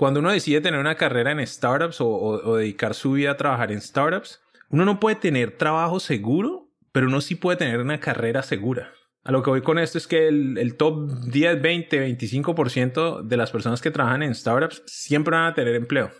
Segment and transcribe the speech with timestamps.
[0.00, 3.82] cuando uno decide tener una carrera en startups o, dedicar su vida a trabajar en
[3.82, 8.94] startups, uno no puede tener trabajo seguro, pero uno sí puede tener una carrera segura.
[9.24, 13.36] A lo que voy con esto es que el, el top 10, 20, 25% de
[13.36, 16.10] las personas que trabajan en startups siempre van a tener empleo.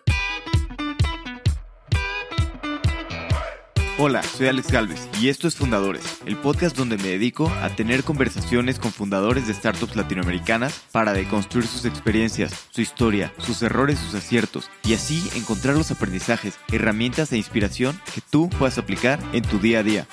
[4.03, 8.03] Hola, soy Alex Galvez y esto es Fundadores, el podcast donde me dedico a tener
[8.03, 14.15] conversaciones con fundadores de startups latinoamericanas para deconstruir sus experiencias, su historia, sus errores, sus
[14.15, 19.59] aciertos y así encontrar los aprendizajes, herramientas e inspiración que tú puedas aplicar en tu
[19.59, 20.07] día a día.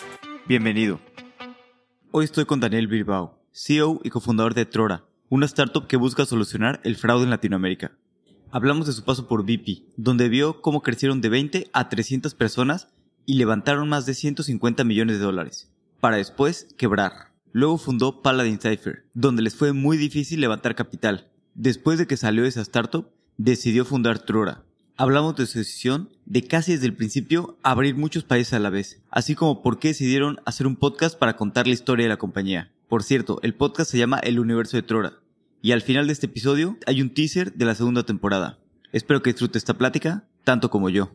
[0.49, 0.99] Bienvenido.
[2.11, 6.81] Hoy estoy con Daniel Bilbao, CEO y cofundador de Trora, una startup que busca solucionar
[6.83, 7.93] el fraude en Latinoamérica.
[8.51, 12.89] Hablamos de su paso por BP, donde vio cómo crecieron de 20 a 300 personas
[13.27, 17.33] y levantaron más de 150 millones de dólares, para después quebrar.
[17.51, 21.27] Luego fundó Paladin Cypher, donde les fue muy difícil levantar capital.
[21.53, 24.63] Después de que salió de esa startup, decidió fundar Trora.
[24.95, 29.01] Hablamos de su decisión de casi desde el principio abrir muchos países a la vez,
[29.11, 32.71] así como por qué decidieron hacer un podcast para contar la historia de la compañía.
[32.87, 35.19] Por cierto, el podcast se llama El Universo de Trora,
[35.61, 38.57] y al final de este episodio hay un teaser de la segunda temporada.
[38.93, 41.11] Espero que disfrute esta plática tanto como yo.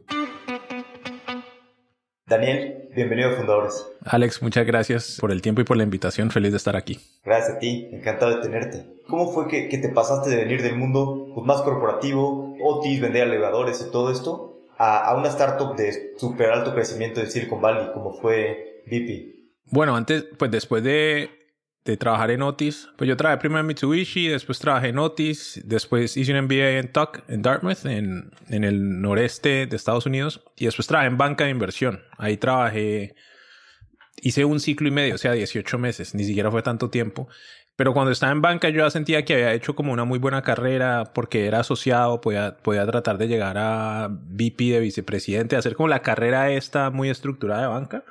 [2.26, 3.84] Daniel, bienvenido a Fundadores.
[4.04, 6.30] Alex, muchas gracias por el tiempo y por la invitación.
[6.30, 7.00] Feliz de estar aquí.
[7.24, 8.86] Gracias a ti, encantado de tenerte.
[9.08, 13.84] ¿Cómo fue que, te pasaste de venir del mundo pues, más corporativo, Otis, vender elevadores
[13.86, 18.12] y todo esto, a, a una startup de súper alto crecimiento de Silicon Valley como
[18.12, 19.32] fue BP?
[19.72, 21.41] Bueno, antes, pues después de
[21.84, 22.88] de trabajar en Otis.
[22.96, 26.92] Pues yo trabajé primero en Mitsubishi, después trabajé en Otis, después hice un MBA en
[26.92, 31.44] Tuck, en Dartmouth, en, en el noreste de Estados Unidos, y después trabajé en banca
[31.44, 32.02] de inversión.
[32.18, 33.14] Ahí trabajé,
[34.20, 37.28] hice un ciclo y medio, o sea, 18 meses, ni siquiera fue tanto tiempo.
[37.74, 40.42] Pero cuando estaba en banca yo ya sentía que había hecho como una muy buena
[40.42, 45.88] carrera porque era asociado, podía, podía tratar de llegar a VP de vicepresidente, hacer como
[45.88, 48.04] la carrera esta muy estructurada de banca.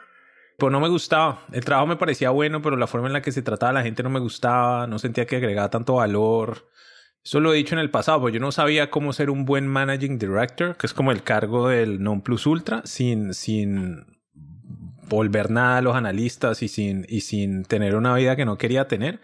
[0.62, 1.44] Pues no me gustaba.
[1.52, 4.04] El trabajo me parecía bueno, pero la forma en la que se trataba la gente
[4.04, 6.70] no me gustaba, no sentía que agregaba tanto valor.
[7.26, 9.66] Eso lo he dicho en el pasado, pues yo no sabía cómo ser un buen
[9.66, 14.06] managing director, que es como el cargo del non plus ultra, sin, sin
[15.10, 18.88] volver nada a los analistas y sin, y sin tener una vida que no quería
[18.88, 19.20] tener.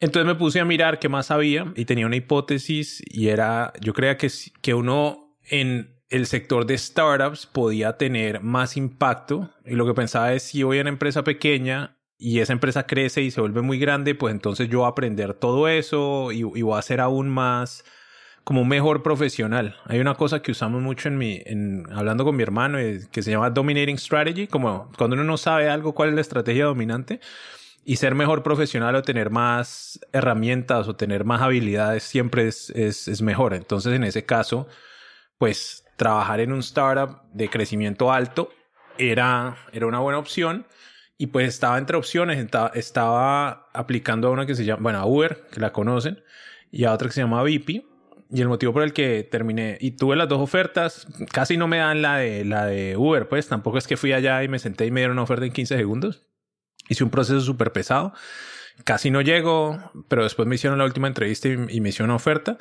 [0.00, 3.94] Entonces me puse a mirar qué más había y tenía una hipótesis y era, yo
[3.94, 9.50] creía que, que uno en el sector de startups podía tener más impacto.
[9.64, 13.22] Y lo que pensaba es, si voy a una empresa pequeña y esa empresa crece
[13.22, 16.78] y se vuelve muy grande, pues entonces yo voy a aprender todo eso y, voy
[16.78, 17.84] a ser aún más
[18.42, 19.76] como un mejor profesional.
[19.84, 23.22] Hay una cosa que usamos mucho en mi, en, hablando con mi hermano, eh, que
[23.22, 27.20] se llama Dominating Strategy, como cuando uno no sabe algo, cuál es la estrategia dominante.
[27.84, 33.08] Y ser mejor profesional o tener más herramientas o tener más habilidades siempre es, es,
[33.08, 33.54] es mejor.
[33.54, 34.66] Entonces, en ese caso,
[35.38, 38.50] pues trabajar en un startup de crecimiento alto
[38.96, 40.66] era, era una buena opción.
[41.18, 42.38] Y pues estaba entre opciones,
[42.74, 46.22] estaba, aplicando a una que se llama, bueno, Uber, que la conocen,
[46.70, 47.84] y a otra que se llama VIP.
[48.30, 51.78] Y el motivo por el que terminé, y tuve las dos ofertas, casi no me
[51.78, 54.86] dan la de, la de Uber, pues tampoco es que fui allá y me senté
[54.86, 56.28] y me dieron una oferta en 15 segundos.
[56.88, 58.12] Hice un proceso súper pesado.
[58.84, 62.16] Casi no llego, pero después me hicieron la última entrevista y, y, me hicieron una
[62.16, 62.58] oferta.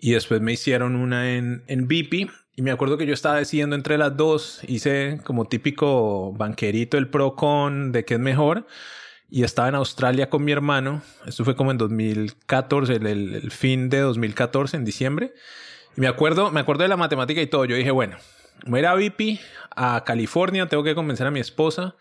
[0.00, 2.30] Y después me hicieron una en, en VIP
[2.60, 7.08] y me acuerdo que yo estaba decidiendo entre las dos, hice como típico banquerito el
[7.08, 8.66] pro con de qué es mejor.
[9.30, 11.00] Y estaba en Australia con mi hermano.
[11.24, 15.32] Esto fue como en 2014, el, el, fin de 2014, en diciembre.
[15.96, 17.64] Y me acuerdo, me acuerdo de la matemática y todo.
[17.64, 18.18] Yo dije, bueno,
[18.66, 19.40] voy a ir a VIP,
[19.74, 21.94] a California, tengo que convencer a mi esposa.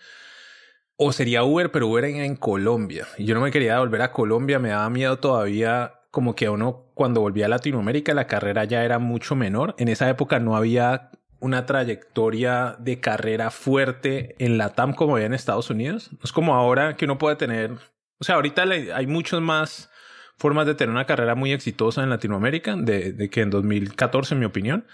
[0.98, 3.08] O sería Uber, pero Uber en, en Colombia.
[3.18, 6.86] Y yo no me quería volver a Colombia, me daba miedo todavía como que uno
[6.94, 9.76] cuando volvía a Latinoamérica la carrera ya era mucho menor.
[9.78, 15.28] En esa época no había una trayectoria de carrera fuerte en la TAM como había
[15.28, 16.10] en Estados Unidos.
[16.12, 17.72] No es como ahora que uno puede tener,
[18.20, 19.90] o sea, ahorita hay muchas más
[20.38, 24.40] formas de tener una carrera muy exitosa en Latinoamérica de, de que en 2014, en
[24.40, 24.86] mi opinión.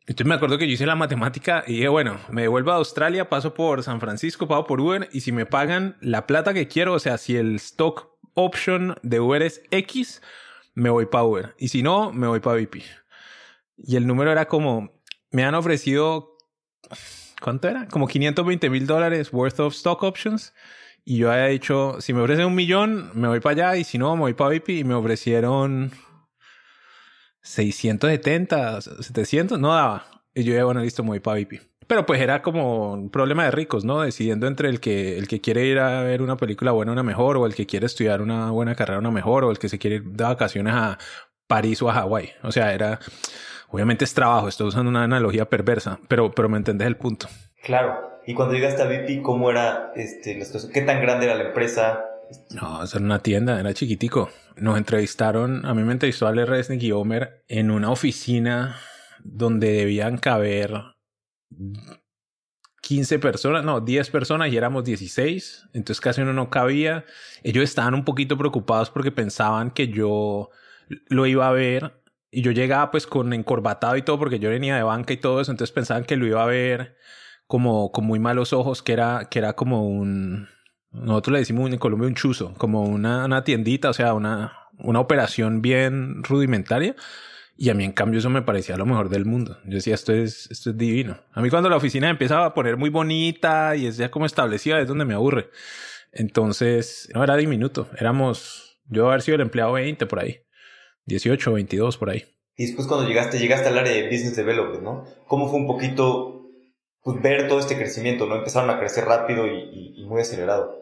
[0.00, 3.28] Entonces me acuerdo que yo hice la matemática y dije, bueno, me devuelvo a Australia,
[3.28, 6.94] paso por San Francisco, pago por Uber y si me pagan la plata que quiero,
[6.94, 10.22] o sea, si el stock option de Uber es X,
[10.78, 11.54] me voy para Uber.
[11.58, 12.76] Y si no, me voy para VIP.
[13.76, 14.92] Y el número era como,
[15.30, 16.36] me han ofrecido,
[17.40, 17.88] ¿cuánto era?
[17.88, 20.54] Como 520 mil dólares worth of stock options.
[21.04, 23.76] Y yo había dicho, si me ofrecen un millón, me voy para allá.
[23.78, 24.68] Y si no, me voy para VIP.
[24.70, 25.90] Y me ofrecieron
[27.42, 30.06] 670, 700, no daba.
[30.34, 31.60] Y yo ya, bueno, listo, me voy para VIP.
[31.88, 34.02] Pero pues era como un problema de ricos, ¿no?
[34.02, 37.36] Decidiendo entre el que, el que quiere ir a ver una película buena, una mejor,
[37.36, 39.96] o el que quiere estudiar una buena carrera, una mejor, o el que se quiere
[39.96, 40.98] ir de vacaciones a
[41.48, 42.30] París o a Hawái.
[42.44, 43.00] O sea, era
[43.70, 47.28] Obviamente es trabajo, estoy usando una analogía perversa, pero, pero me entendés el punto.
[47.62, 48.18] Claro.
[48.26, 50.40] Y cuando llegaste a VP, ¿cómo era este?
[50.72, 52.04] ¿Qué tan grande era la empresa?
[52.50, 54.30] No, era una tienda, era chiquitico.
[54.56, 58.76] Nos entrevistaron, a mí me entrevistó Ale Resnick y Homer en una oficina
[59.20, 60.72] donde debían caber
[62.82, 67.04] 15 personas, no, 10 personas y éramos 16, entonces casi uno no cabía.
[67.42, 70.50] Ellos estaban un poquito preocupados porque pensaban que yo
[71.08, 72.00] lo iba a ver
[72.30, 75.40] y yo llegaba pues con encorbatado y todo porque yo venía de banca y todo
[75.40, 76.96] eso, entonces pensaban que lo iba a ver
[77.46, 80.48] como con muy malos ojos, que era, que era como un,
[80.90, 85.00] nosotros le decimos en Colombia un chuzo, como una, una tiendita, o sea, una, una
[85.00, 86.94] operación bien rudimentaria.
[87.60, 89.58] Y a mí, en cambio, eso me parecía lo mejor del mundo.
[89.64, 91.18] Yo decía, esto es, esto es divino.
[91.32, 94.80] A mí, cuando la oficina empezaba a poner muy bonita y es ya como establecida,
[94.80, 95.50] es donde me aburre.
[96.12, 97.88] Entonces, no era diminuto.
[97.98, 100.42] Éramos, yo haber sido el empleado 20 por ahí.
[101.06, 102.26] 18, 22 por ahí.
[102.56, 105.04] Y después, cuando llegaste, llegaste al área de Business Development, ¿no?
[105.26, 106.48] ¿Cómo fue un poquito
[107.02, 108.36] pues, ver todo este crecimiento, ¿no?
[108.36, 110.78] Empezaron a crecer rápido y, muy acelerado.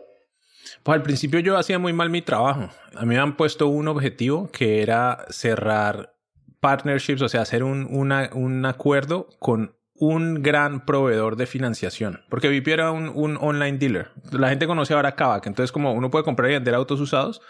[0.83, 2.69] Pues al principio yo hacía muy mal mi trabajo.
[2.95, 6.16] A mí me han puesto un objetivo que era cerrar
[6.61, 12.69] partnerships, o sea, hacer un, un acuerdo con un gran proveedor de financiación, porque VIP
[12.69, 14.11] era un, un, online dealer.
[14.31, 17.41] La gente conoce ahora Kavak, entonces como uno puede comprar y vender autos usados,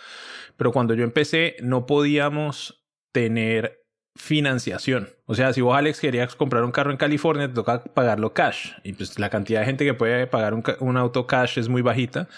[0.56, 3.87] pero cuando yo empecé no podíamos tener
[4.17, 5.11] financiación.
[5.26, 8.73] O sea, si vos, Alex, querías comprar un carro en California, te toca pagarlo cash.
[8.82, 11.82] Y pues la cantidad de gente que puede pagar un, un auto cash es muy
[11.82, 12.29] bajita.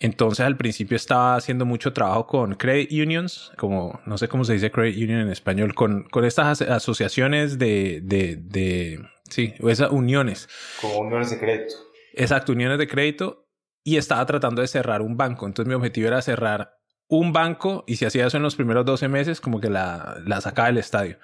[0.00, 4.52] Entonces al principio estaba haciendo mucho trabajo con credit unions, como no sé cómo se
[4.52, 10.48] dice credit union en español, con, con estas asociaciones de, de, de, sí, esas uniones.
[10.80, 11.74] Como uniones de crédito.
[12.14, 13.48] Exacto, uniones de crédito.
[13.82, 15.46] Y estaba tratando de cerrar un banco.
[15.46, 16.78] Entonces mi objetivo era cerrar
[17.08, 20.40] un banco y si hacía eso en los primeros 12 meses, como que la, la
[20.40, 21.18] sacaba del estadio.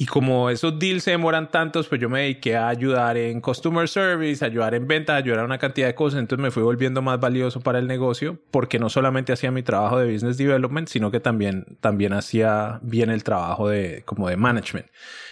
[0.00, 3.86] Y como esos deals se demoran tantos, pues yo me dediqué a ayudar en customer
[3.86, 6.20] service, ayudar en ventas, ayudar a una cantidad de cosas.
[6.20, 9.98] Entonces me fui volviendo más valioso para el negocio porque no solamente hacía mi trabajo
[9.98, 14.86] de business development, sino que también, también hacía bien el trabajo de, como de management.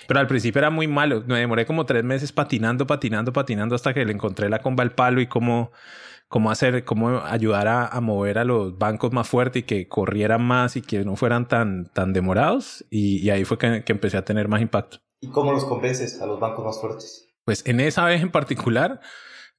[0.07, 1.25] Pero al principio era muy malo.
[1.27, 4.93] Me demoré como tres meses patinando, patinando, patinando hasta que le encontré la comba al
[4.93, 5.73] palo y cómo
[6.29, 10.77] cómo hacer, cómo ayudar a, mover a los bancos más fuerte y que corrieran más
[10.77, 12.85] y que no fueran tan, tan demorados.
[12.91, 14.99] Y, ahí fue que, empecé a tener más impacto.
[15.21, 17.29] ¿Y cómo los convences a los bancos más fuertes?
[17.45, 19.01] Pues en esa vez en particular,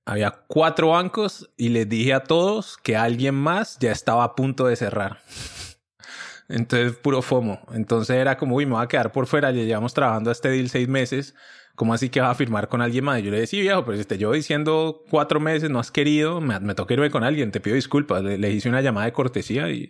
[0.06, 4.68] había cuatro bancos y les dije a todos que alguien más ya estaba a punto
[4.68, 5.20] de cerrar.
[6.48, 7.60] Entonces, puro FOMO.
[7.74, 9.52] Entonces era como, uy, me voy a quedar por fuera.
[9.52, 11.36] Ya llevamos trabajando este deal seis meses.
[11.80, 13.22] ¿Cómo así que vas a firmar con alguien más?
[13.22, 15.92] Y yo le decía, sí, viejo, pero si te llevo diciendo cuatro meses, no has
[15.92, 18.22] querido, me, me toca irme con alguien, te pido disculpas.
[18.22, 19.90] Le, hice una llamada de cortesía y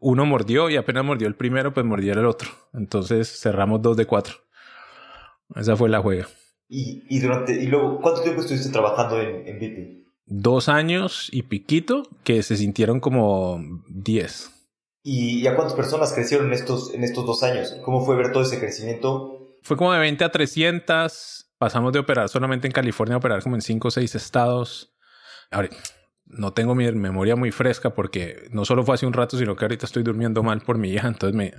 [0.00, 2.50] uno mordió y apenas mordió el primero, pues mordió el otro.
[2.72, 4.34] Entonces cerramos dos de cuatro.
[5.54, 6.26] Esa fue la juega.
[6.68, 10.08] ¿Y, y, durante, y luego cuánto tiempo estuviste trabajando en, en BP?
[10.26, 14.50] Dos años y piquito, que se sintieron como diez.
[15.04, 17.76] ¿Y a cuántas personas crecieron en estos, en estos dos años?
[17.84, 21.50] ¿Cómo fue ver todo ese crecimiento fue como de 20 a 300.
[21.58, 24.94] Pasamos de operar solamente en California a operar como en 5 o 6 estados.
[25.50, 25.70] Ahora,
[26.26, 29.64] no tengo mi memoria muy fresca porque no solo fue hace un rato, sino que
[29.64, 31.08] ahorita estoy durmiendo mal por mi hija.
[31.08, 31.54] Entonces me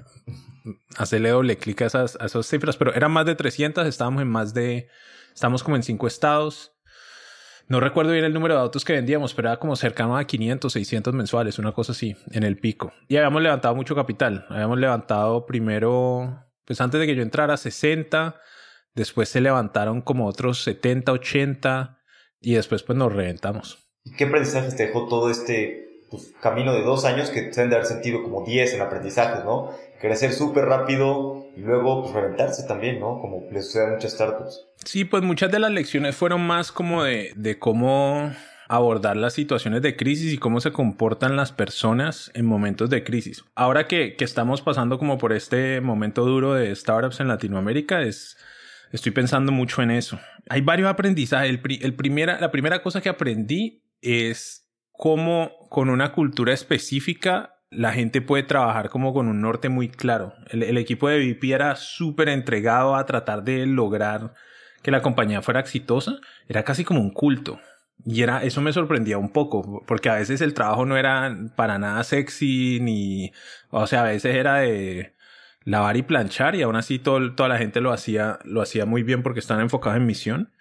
[0.97, 3.87] hace doble clic a esas, a esas cifras, pero eran más de 300.
[3.87, 4.87] Estábamos en más de,
[5.33, 6.73] estamos como en 5 estados.
[7.67, 10.71] No recuerdo bien el número de autos que vendíamos, pero era como cercano a 500,
[10.71, 12.93] 600 mensuales, una cosa así, en el pico.
[13.07, 14.45] Y habíamos levantado mucho capital.
[14.49, 18.39] Habíamos levantado primero pues antes de que yo entrara 60,
[18.93, 21.99] después se levantaron como otros 70, 80
[22.41, 23.79] y después pues nos reventamos.
[24.03, 27.75] ¿Y qué aprendizajes te dejó todo este pues, camino de dos años que te de
[27.75, 29.71] haber sentido como 10 en aprendizajes, ¿no?
[29.99, 33.19] Crecer súper rápido y luego pues reventarse también, ¿no?
[33.19, 34.67] Como le sucede a muchas startups.
[34.83, 38.31] Sí, pues muchas de las lecciones fueron más como de, de cómo
[38.67, 43.43] abordar las situaciones de crisis y cómo se comportan las personas en momentos de crisis.
[43.55, 48.37] Ahora que, que estamos pasando como por este momento duro de startups en Latinoamérica, es,
[48.91, 50.19] estoy pensando mucho en eso.
[50.49, 51.49] Hay varios aprendizajes.
[51.49, 58.21] El, primera, la primera cosa que aprendí es cómo con una cultura específica la gente
[58.21, 60.33] puede trabajar como con un norte muy claro.
[60.49, 64.33] El, el equipo de VP era súper entregado a tratar de lograr
[64.81, 66.19] que la compañía fuera exitosa.
[66.47, 67.59] Era casi como un culto.
[68.03, 71.79] Y era, eso me sorprendía un poco, porque a veces el trabajo no era para
[71.79, 73.31] nada sexy, ni,
[73.69, 75.15] o sea, a veces era de
[75.63, 79.23] lavar y planchar, y aún así toda la gente lo hacía, lo hacía muy bien
[79.23, 80.51] porque estaban enfocados en misión.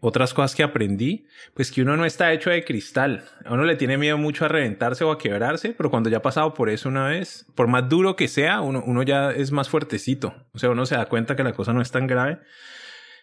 [0.00, 3.24] otras cosas que aprendí, pues que uno no está hecho de cristal.
[3.44, 6.22] A uno le tiene miedo mucho a reventarse o a quebrarse, pero cuando ya ha
[6.22, 9.68] pasado por eso una vez, por más duro que sea, uno, uno ya es más
[9.68, 10.34] fuertecito.
[10.52, 12.38] O sea, uno se da cuenta que la cosa no es tan grave.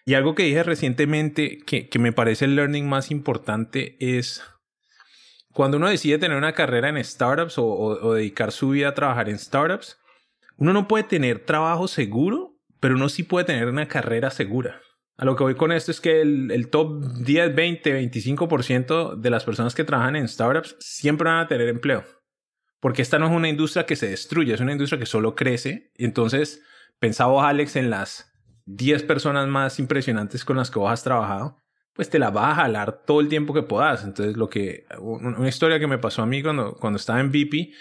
[0.05, 4.43] Y algo que dije recientemente que, que me parece el learning más importante es
[5.53, 9.37] cuando uno decide tener una carrera en startups o, dedicar su vida a trabajar en
[9.37, 9.99] startups,
[10.57, 14.81] uno no puede tener trabajo seguro, pero uno sí puede tener una carrera segura.
[15.15, 19.29] A lo que voy con esto es que el, el, top 10, 20, 25% de
[19.29, 22.03] las personas que trabajan en startups siempre van a tener empleo.
[22.79, 25.91] Porque esta no es una industria que se destruye, es una industria que solo crece.
[25.95, 26.63] Entonces,
[26.99, 28.32] pensaba Alex en las
[28.65, 31.57] 10 personas más impresionantes con las que has trabajado,
[31.93, 34.03] pues te la vas a jalar todo el tiempo que puedas.
[34.03, 37.71] Entonces, lo que, una historia que me pasó a mí cuando, cuando estaba en VP,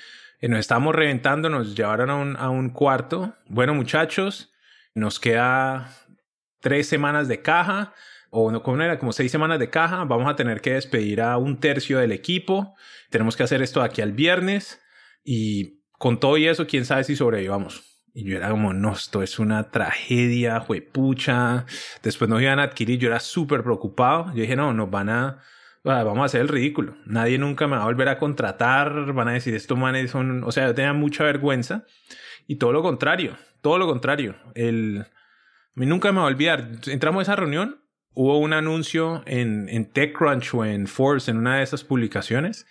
[0.41, 3.35] eh, nos estábamos reventando, nos llevaron a un, a un cuarto.
[3.47, 4.53] Bueno, muchachos,
[4.95, 5.91] nos queda
[6.61, 7.95] tres semanas de caja,
[8.31, 8.99] o no, como era?
[8.99, 12.75] Como seis semanas de caja, vamos a tener que despedir a un tercio del equipo,
[13.11, 14.81] tenemos que hacer esto aquí al viernes,
[15.25, 17.92] y con todo y eso, quién sabe si sobrevivamos.
[18.14, 21.64] Y yo era como, no, esto es una tragedia, juepucha.
[22.02, 24.26] Después nos iban a adquirir, yo era súper preocupado.
[24.35, 25.38] Yo dije, no, nos van a,
[25.83, 26.95] vamos a hacer el ridículo.
[27.07, 30.52] Nadie nunca me va a volver a contratar, van a decir, estos manes son, o
[30.52, 31.87] sea, yo tenía mucha vergüenza.
[32.47, 34.37] Y todo lo contrario, todo lo contrario.
[34.54, 35.07] El,
[35.75, 36.71] mí nunca me va a olvidar.
[36.87, 37.81] Entramos a esa reunión,
[38.12, 42.66] hubo un anuncio en, en TechCrunch o en Forbes, en una de esas publicaciones,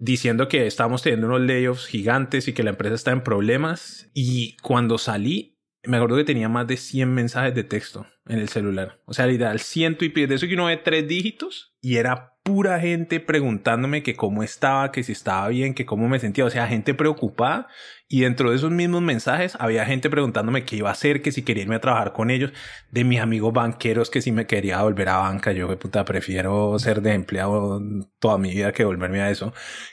[0.00, 4.10] diciendo que estábamos teniendo unos layoffs gigantes y que la empresa está en problemas.
[4.14, 8.48] Y cuando salí, me acuerdo que tenía más de 100 mensajes de texto en el
[8.48, 9.00] celular.
[9.04, 10.28] O sea, literal, ciento y pies.
[10.28, 14.90] De eso que uno ve tres dígitos y era pura gente preguntándome que cómo estaba,
[14.90, 16.44] que si estaba bien, que cómo me sentía.
[16.44, 17.68] O sea, gente preocupada.
[18.08, 21.42] Y dentro de esos mismos mensajes había gente preguntándome qué iba a hacer, que si
[21.42, 22.52] quería irme a trabajar con ellos.
[22.90, 25.52] De mis amigos banqueros que si me quería volver a banca.
[25.52, 27.80] Yo, puta, prefiero ser de empleado
[28.18, 29.52] toda mi vida que volverme a eso.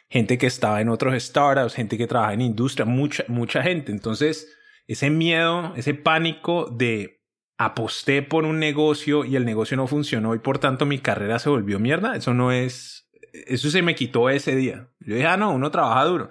[0.10, 3.92] Gente que estaba en otros startups, gente que trabaja en industria, mucha, mucha gente.
[3.92, 4.48] Entonces,
[4.88, 7.17] ese miedo, ese pánico de
[7.58, 11.50] aposté por un negocio y el negocio no funcionó y por tanto mi carrera se
[11.50, 14.90] volvió mierda, eso no es, eso se me quitó ese día.
[15.00, 16.30] Yo dije, ah, no, uno trabaja duro.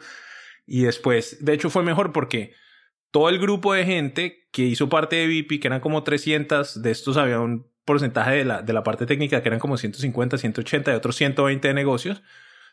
[0.67, 2.55] Y después, de hecho fue mejor porque
[3.11, 6.91] todo el grupo de gente que hizo parte de VIP, que eran como 300, de
[6.91, 10.93] estos había un porcentaje de la, de la parte técnica que eran como 150, 180
[10.93, 12.23] y otros 120 de negocios,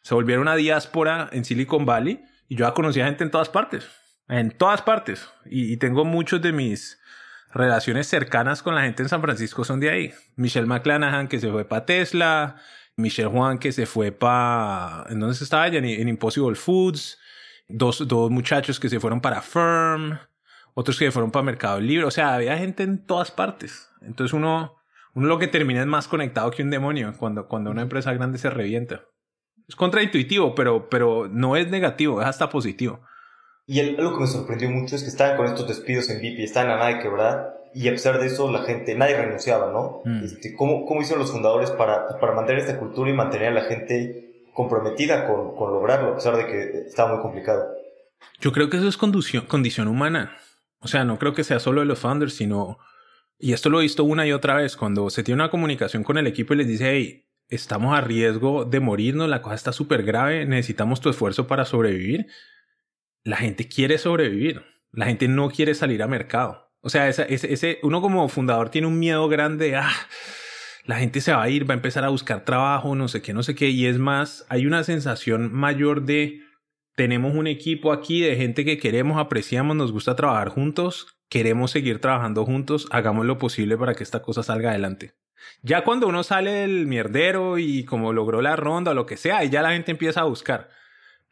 [0.02, 3.88] se volvieron una diáspora en Silicon Valley y yo ya conocía gente en todas partes,
[4.28, 5.30] en todas partes.
[5.46, 7.00] y tengo muchos de mis
[7.54, 10.14] relaciones cercanas con la gente en San Francisco son de ahí.
[10.36, 12.56] Michelle McClanahan que se fue para Tesla,
[12.96, 15.06] Michelle Juan que se fue para...
[15.10, 15.80] ¿En dónde se estaba ella?
[15.80, 17.20] En, Impossible Foods.
[17.68, 20.18] Dos, dos muchachos que se fueron para Firm.
[20.74, 22.06] Otros que se fueron para Mercado Libre.
[22.06, 23.90] O sea, había gente en todas partes.
[24.02, 24.76] Entonces uno,
[25.14, 28.38] uno lo que termina es más conectado que un demonio cuando, cuando una empresa grande
[28.38, 29.06] se revienta.
[29.68, 33.02] Es contraintuitivo, pero, pero no es negativo, es hasta positivo.
[33.66, 36.72] Y algo que me sorprendió mucho es que estaban con estos despidos en VIP, estaban
[36.72, 40.02] a nada de quebrar, y a pesar de eso la gente, nadie renunciaba, ¿no?
[40.06, 40.26] Mm.
[40.26, 43.52] Este, ¿cómo, ¿cómo, hicieron los fundadores para, pues, para mantener esta cultura y mantener a
[43.52, 47.66] la gente comprometida con, con lograrlo, a pesar de que estaba muy complicado?
[48.40, 50.38] Yo creo que eso es condición, condición humana.
[50.80, 52.78] O sea, no creo que sea solo de los founders, sino...
[53.40, 56.18] Y esto lo he visto una y otra vez, cuando se tiene una comunicación con
[56.18, 60.04] el equipo y les dice, hey, estamos a riesgo de morirnos, la cosa está súper
[60.04, 62.28] grave, necesitamos tu esfuerzo para sobrevivir
[63.24, 64.64] la gente quiere sobrevivir.
[64.92, 66.72] La gente no quiere salir a mercado.
[66.82, 69.92] O sea, ese, ese, uno como fundador tiene un miedo grande ah,
[70.86, 73.34] la gente se va a ir, va a empezar a buscar trabajo, no sé qué,
[73.34, 73.70] no sé qué.
[73.70, 76.42] Y es más, hay una sensación mayor de
[76.96, 82.00] tenemos un equipo aquí de gente que queremos, apreciamos, nos gusta trabajar juntos, queremos seguir
[82.00, 85.16] trabajando juntos, hagamos lo posible para que esta cosa salga adelante.
[85.62, 89.44] Ya cuando uno sale del mierdero y como logró la ronda o lo que sea,
[89.46, 90.70] ya la gente empieza a buscar.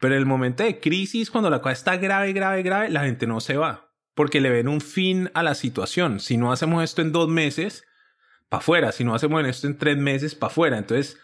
[0.02, 3.38] Pero el momento de crisis, cuando la cosa está grave, grave, grave, la gente no
[3.38, 3.94] se va.
[4.14, 6.18] Porque le ven un fin a la situación.
[6.18, 7.84] Si no hacemos esto en dos meses,
[8.48, 8.90] para afuera.
[8.90, 10.78] Si no hacemos esto en tres meses, para afuera.
[10.78, 11.20] Entonces,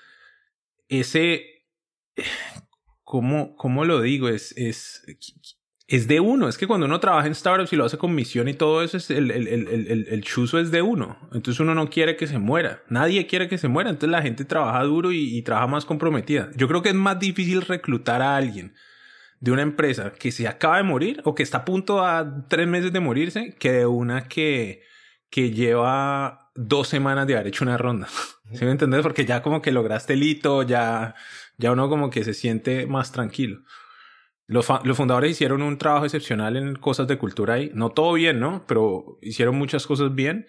[0.86, 1.66] ese,
[3.02, 4.28] ¿cómo, cómo lo digo?
[4.28, 5.02] Es, es,
[5.88, 6.48] es de uno.
[6.48, 8.98] Es que cuando uno trabaja en startups y lo hace con misión y todo eso,
[8.98, 11.18] es el, el, el, el, chuzo es de uno.
[11.32, 12.82] Entonces uno no quiere que se muera.
[12.90, 13.88] Nadie quiere que se muera.
[13.88, 16.50] Entonces la gente trabaja duro y, trabaja más comprometida.
[16.54, 18.74] Yo creo que es más difícil reclutar a alguien
[19.40, 22.68] de una empresa que se acaba de morir o que está a punto a tres
[22.68, 24.82] meses de morirse que de una que,
[25.30, 28.08] que lleva dos semanas de haber hecho una ronda.
[28.52, 29.00] ¿Sí me entendés?
[29.00, 31.14] Porque ya como que lograste el hito, ya,
[31.56, 33.62] ya uno como que se siente más tranquilo.
[34.48, 37.70] Los, fundadores hicieron un trabajo excepcional en cosas de cultura ahí.
[37.74, 38.64] No todo bien, ¿no?
[38.66, 40.46] Pero hicieron muchas cosas bien.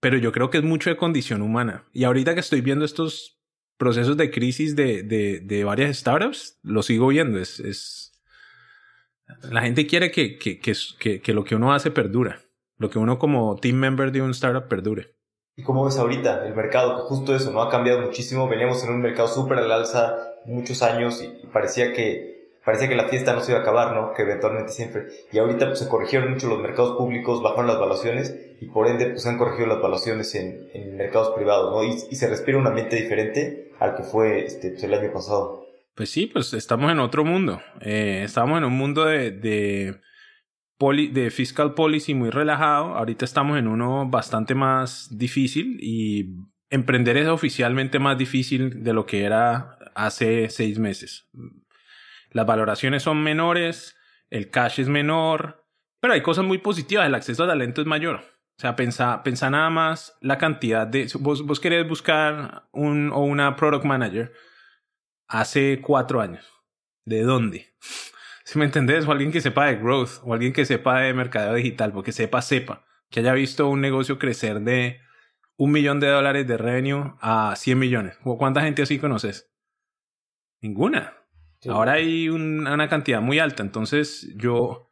[0.00, 1.86] pero yo creo que es mucho de condición humana.
[1.92, 3.40] Y ahorita que estoy viendo estos
[3.76, 7.38] procesos de crisis de, de, de varias startups, lo sigo viendo.
[7.38, 8.12] Es, es...
[9.50, 12.40] La gente quiere que, que, que, que, lo que uno hace perdura.
[12.78, 15.16] Lo que uno como team member de un startup perdure.
[15.56, 16.96] ¿Y cómo ves ahorita el mercado?
[16.96, 17.60] Que justo eso, ¿no?
[17.60, 18.48] Ha cambiado muchísimo.
[18.48, 23.08] Veníamos en un mercado súper al alza muchos años y parecía que parecía que la
[23.08, 24.12] fiesta no se iba a acabar, ¿no?
[24.14, 25.06] Que eventualmente siempre.
[25.32, 29.06] Y ahorita pues, se corrigieron mucho los mercados públicos, bajaron las valuaciones y por ende
[29.06, 31.84] pues han corregido las valuaciones en, en mercados privados, ¿no?
[31.84, 35.66] Y, y, se respira un ambiente diferente al que fue este, pues, el año pasado.
[35.94, 37.60] Pues sí, pues estamos en otro mundo.
[37.80, 40.00] Eh, estamos en un mundo de, de,
[40.78, 42.94] poli, de fiscal policy muy relajado.
[42.96, 46.36] Ahorita estamos en uno bastante más difícil y
[46.70, 51.28] emprender es oficialmente más difícil de lo que era hace seis meses
[52.32, 53.96] las valoraciones son menores,
[54.30, 55.66] el cash es menor,
[56.00, 58.16] pero hay cosas muy positivas, el acceso a talento es mayor.
[58.16, 61.08] O sea, pensa, pensa nada más la cantidad de...
[61.20, 64.32] Vos, vos querés buscar un o una product manager
[65.26, 66.46] hace cuatro años.
[67.04, 67.74] ¿De dónde?
[68.44, 71.54] Si me entendés, o alguien que sepa de growth, o alguien que sepa de mercadeo
[71.54, 75.00] digital, porque sepa, sepa, que haya visto un negocio crecer de
[75.56, 78.18] un millón de dólares de revenue a 100 millones.
[78.22, 79.50] ¿Cuánta gente así conoces?
[80.60, 81.21] Ninguna.
[81.68, 84.90] Ahora hay una cantidad muy alta, entonces yo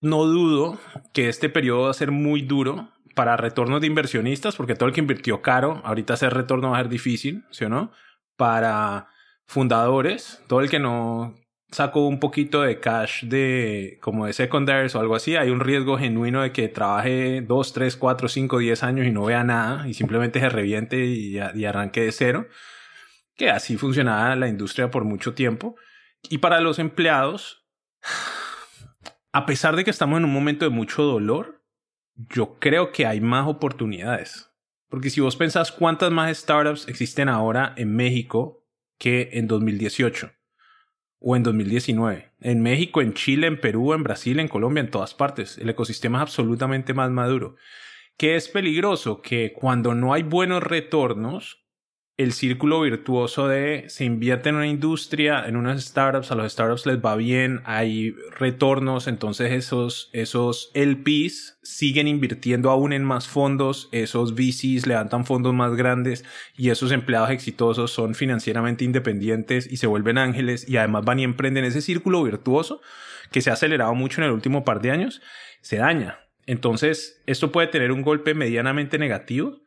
[0.00, 0.78] no dudo
[1.12, 4.94] que este periodo va a ser muy duro para retornos de inversionistas, porque todo el
[4.94, 7.90] que invirtió caro, ahorita hacer retorno va a ser difícil, ¿sí o no?
[8.36, 9.08] Para
[9.44, 11.34] fundadores, todo el que no
[11.70, 15.98] sacó un poquito de cash de como de secondaries o algo así, hay un riesgo
[15.98, 19.94] genuino de que trabaje 2, 3, 4, 5, 10 años y no vea nada y
[19.94, 22.46] simplemente se reviente y, y arranque de cero,
[23.36, 25.76] que así funcionaba la industria por mucho tiempo.
[26.28, 27.66] Y para los empleados,
[29.32, 31.64] a pesar de que estamos en un momento de mucho dolor,
[32.14, 34.50] yo creo que hay más oportunidades.
[34.88, 38.66] Porque si vos pensás cuántas más startups existen ahora en México
[38.98, 40.32] que en 2018
[41.20, 42.32] o en 2019.
[42.40, 45.58] En México, en Chile, en Perú, en Brasil, en Colombia, en todas partes.
[45.58, 47.56] El ecosistema es absolutamente más maduro.
[48.16, 49.20] ¿Qué es peligroso?
[49.20, 51.64] Que cuando no hay buenos retornos,
[52.18, 56.84] el círculo virtuoso de se invierte en una industria, en unas startups, a los startups
[56.84, 63.88] les va bien, hay retornos, entonces esos, esos LPs siguen invirtiendo aún en más fondos,
[63.92, 66.24] esos VCs levantan fondos más grandes
[66.56, 71.24] y esos empleados exitosos son financieramente independientes y se vuelven ángeles y además van y
[71.24, 72.80] emprenden ese círculo virtuoso
[73.30, 75.22] que se ha acelerado mucho en el último par de años,
[75.60, 76.18] se daña.
[76.46, 79.60] Entonces, esto puede tener un golpe medianamente negativo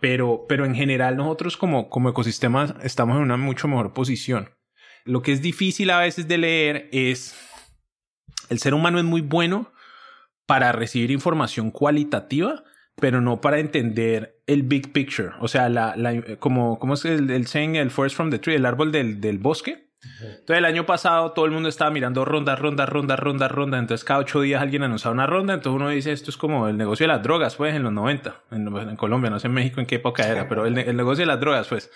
[0.00, 4.50] pero, pero en general nosotros como, como ecosistema estamos en una mucho mejor posición.
[5.04, 7.36] Lo que es difícil a veces de leer es,
[8.48, 9.72] el ser humano es muy bueno
[10.46, 12.64] para recibir información cualitativa,
[12.96, 15.30] pero no para entender el big picture.
[15.40, 18.56] O sea, la, la, como, ¿cómo es el, el saying, el forest from the tree,
[18.56, 19.89] el árbol del, del bosque?
[20.02, 23.78] Entonces el año pasado todo el mundo estaba mirando ronda, ronda, ronda, ronda, ronda.
[23.78, 25.54] Entonces cada ocho días alguien anunciaba una ronda.
[25.54, 28.42] Entonces uno dice, esto es como el negocio de las drogas, pues, en los 90.
[28.50, 31.26] En, Colombia, no sé en México en qué época era, pero el, el negocio de
[31.26, 31.90] las drogas, pues.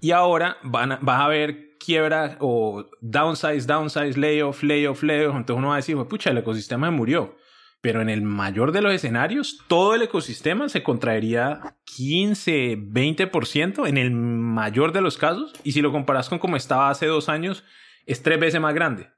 [0.00, 5.36] Y ahora van a, vas a ver quiebra o downsize, downsize, layoff, layoff, layoff.
[5.36, 7.36] Entonces uno va a decir, pucha, el ecosistema murió.
[7.80, 13.96] Pero en el mayor de los escenarios, todo el ecosistema se contraería 15, 20% en
[13.96, 15.52] el mayor de los casos.
[15.62, 17.64] Y si lo comparas con como estaba hace dos años,
[18.04, 19.10] es tres veces más grande.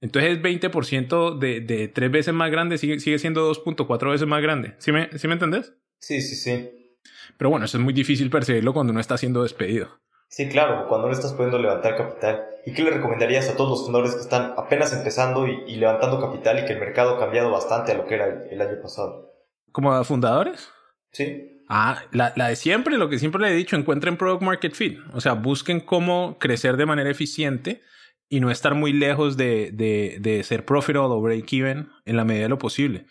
[0.00, 4.74] Entonces 20% de, de tres veces más grande sigue, sigue siendo 2.4 veces más grande.
[4.78, 5.72] ¿Sí me, ¿Sí me entendés?
[5.98, 6.98] Sí, sí, sí.
[7.38, 10.00] Pero bueno, eso es muy difícil percibirlo cuando uno está siendo despedido.
[10.28, 12.46] Sí, claro, cuando no estás pudiendo levantar capital.
[12.64, 16.58] ¿Y qué le recomendarías a todos los fundadores que están apenas empezando y, levantando capital
[16.58, 19.32] y que el mercado ha cambiado bastante a lo que era el, año pasado?
[19.70, 20.68] ¿Como fundadores?
[21.12, 21.62] Sí.
[21.68, 24.98] Ah, la, la, de siempre, lo que siempre le he dicho, encuentren product market fit.
[25.14, 27.82] O sea, busquen cómo crecer de manera eficiente
[28.28, 32.24] y no estar muy lejos de, de, de ser profitable o break even en la
[32.24, 33.06] medida de lo posible.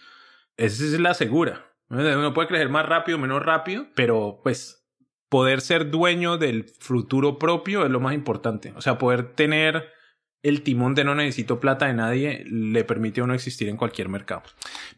[0.57, 1.71] Esa es la segura.
[1.89, 4.84] Uno puede crecer más rápido, menos rápido, pero pues
[5.35, 8.71] poder ser dueño del futuro propio es lo más importante.
[8.77, 9.89] O sea, poder tener
[10.43, 14.07] el timón de no necesito plata de nadie le permite a uno existir en cualquier
[14.07, 14.43] mercado.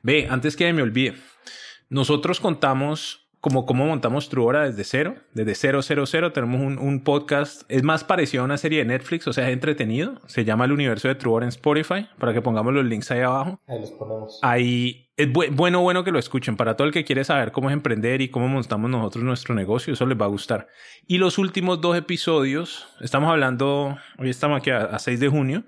[0.03, 1.15] Ve, antes que me olvide,
[1.89, 6.33] nosotros contamos como cómo montamos Truora desde cero, desde cero, cero, cero.
[6.33, 9.53] Tenemos un, un, podcast, es más parecido a una serie de Netflix, o sea, es
[9.53, 10.21] entretenido.
[10.27, 13.59] Se llama El Universo de Truora en Spotify, para que pongamos los links ahí abajo.
[13.65, 14.39] Ahí los ponemos.
[14.43, 16.55] Ahí es bueno, bueno que lo escuchen.
[16.55, 19.93] Para todo el que quiere saber cómo es emprender y cómo montamos nosotros nuestro negocio,
[19.93, 20.67] eso les va a gustar.
[21.07, 25.63] Y los últimos dos episodios, estamos hablando, hoy estamos aquí a, a 6 de junio,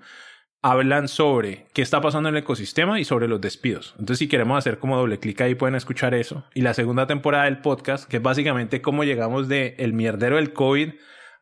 [0.62, 3.94] hablan sobre qué está pasando en el ecosistema y sobre los despidos.
[3.98, 6.44] Entonces, si queremos hacer como doble clic ahí, pueden escuchar eso.
[6.54, 10.52] Y la segunda temporada del podcast, que es básicamente cómo llegamos de el mierdero del
[10.52, 10.90] COVID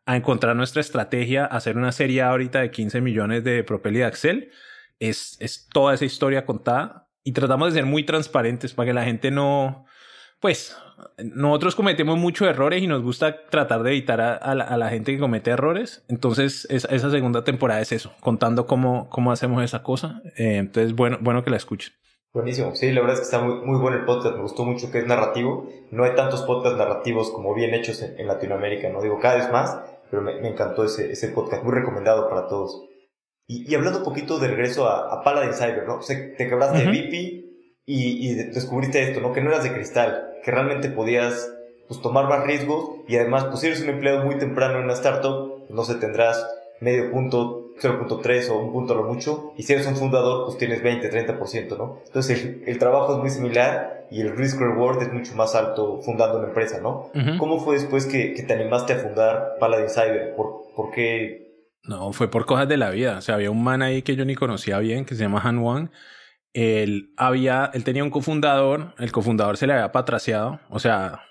[0.06, 4.04] a encontrar nuestra estrategia, hacer una serie ahorita de 15 millones de Propel y de
[4.06, 4.50] Axel.
[4.98, 9.04] Es, es toda esa historia contada y tratamos de ser muy transparentes para que la
[9.04, 9.86] gente no,
[10.40, 10.76] pues,
[11.18, 15.50] nosotros cometemos muchos errores y nos gusta tratar de evitar a, la, gente que comete
[15.50, 16.04] errores.
[16.08, 20.22] Entonces, esa segunda temporada es eso, contando cómo, cómo hacemos esa cosa.
[20.36, 21.92] Eh, entonces, bueno, bueno que la escuchen.
[22.32, 24.90] Buenísimo, sí, la verdad es que está muy, muy bueno el podcast, me gustó mucho
[24.92, 25.68] que es narrativo.
[25.90, 29.78] No hay tantos podcasts narrativos como bien hechos en, Latinoamérica, no digo cada vez más,
[30.10, 32.84] pero me, encantó ese, ese podcast, muy recomendado para todos.
[33.50, 35.96] Y, hablando un poquito de regreso a, a Paladin Cyber, ¿no?
[35.96, 37.48] O sea, te quebraste de VIP
[37.86, 39.32] y, descubriste esto, ¿no?
[39.32, 41.50] Que no eras de cristal, que realmente podías
[41.88, 44.92] pues, tomar más riesgos y además, pues si eres un empleado muy temprano en una
[44.92, 46.46] startup, pues, no sé, tendrás
[46.80, 50.58] medio punto, 0.3 o un punto a lo mucho, y si eres un fundador, pues
[50.58, 52.00] tienes 20, 30%, ¿no?
[52.06, 56.38] Entonces el, trabajo es muy similar y el risk reward es mucho más alto fundando
[56.38, 57.10] una empresa, ¿no?
[57.38, 60.34] ¿Cómo fue después que, que, te animaste a fundar Paladin Cyber?
[60.36, 61.47] ¿Por, ¿Por qué?
[61.88, 63.16] No, fue por cosas de la vida.
[63.16, 65.58] O sea, había un man ahí que yo ni conocía bien, que se llama Han
[65.58, 65.90] Wang,
[66.52, 71.22] él había, él tenía un cofundador, el cofundador se le había patraciado, o sea,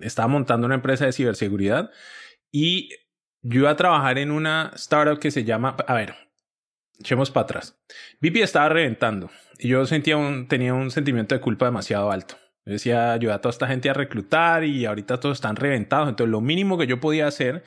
[0.00, 1.90] estaba montando una empresa de ciberseguridad
[2.50, 2.90] y
[3.42, 6.14] yo iba a trabajar en una startup que se llama, a ver,
[6.98, 7.78] echemos para atrás.
[8.20, 12.36] BP estaba reventando y yo sentía un, tenía un sentimiento de culpa demasiado alto.
[12.64, 16.08] Decía, ayuda a toda esta gente a reclutar y ahorita todos están reventados.
[16.08, 17.64] Entonces, lo mínimo que yo podía hacer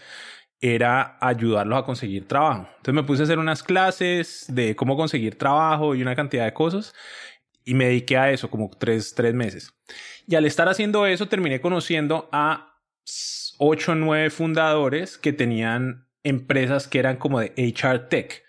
[0.74, 2.68] era ayudarlos a conseguir trabajo.
[2.78, 6.54] Entonces me puse a hacer unas clases de cómo conseguir trabajo y una cantidad de
[6.54, 6.94] cosas
[7.64, 9.74] y me dediqué a eso como tres, tres meses.
[10.28, 12.80] Y al estar haciendo eso terminé conociendo a
[13.58, 18.44] ocho o nueve fundadores que tenían empresas que eran como de HR Tech.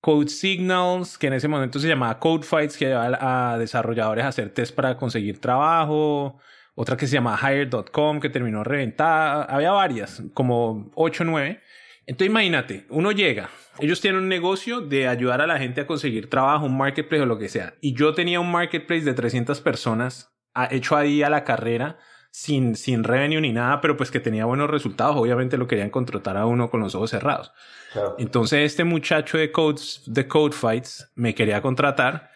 [0.00, 4.28] Code Signals, que en ese momento se llamaba Code Fights, que llevaba a desarrolladores a
[4.28, 6.38] hacer test para conseguir trabajo
[6.76, 9.44] otra que se llama Hire.com, que terminó reventada.
[9.44, 11.60] Había varias, como 8 o 9.
[12.06, 16.30] Entonces imagínate, uno llega, ellos tienen un negocio de ayudar a la gente a conseguir
[16.30, 17.74] trabajo, un marketplace o lo que sea.
[17.80, 20.32] Y yo tenía un marketplace de 300 personas
[20.70, 21.98] hecho ahí a la carrera,
[22.30, 25.16] sin, sin revenue ni nada, pero pues que tenía buenos resultados.
[25.16, 27.52] Obviamente lo querían contratar a uno con los ojos cerrados.
[28.18, 32.30] Entonces este muchacho de, codes, de Code Fights me quería contratar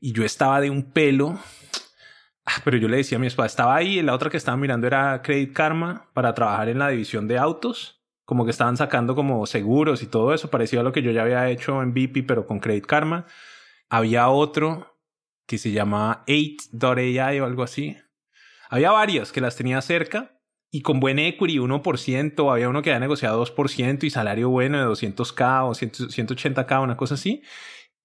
[0.00, 1.38] y yo estaba de un pelo
[2.46, 4.86] Ah, pero yo le decía a mi esposa, estaba ahí, la otra que estaba mirando
[4.86, 9.44] era Credit Karma para trabajar en la división de autos, como que estaban sacando como
[9.46, 12.46] seguros y todo eso, parecía a lo que yo ya había hecho en BP, pero
[12.46, 13.26] con Credit Karma.
[13.88, 14.96] Había otro
[15.46, 17.96] que se llamaba 8.ai o algo así.
[18.68, 23.00] Había varias que las tenía cerca y con buen equity, 1%, había uno que había
[23.00, 27.42] negociado 2% y salario bueno de 200k o 180k, una cosa así.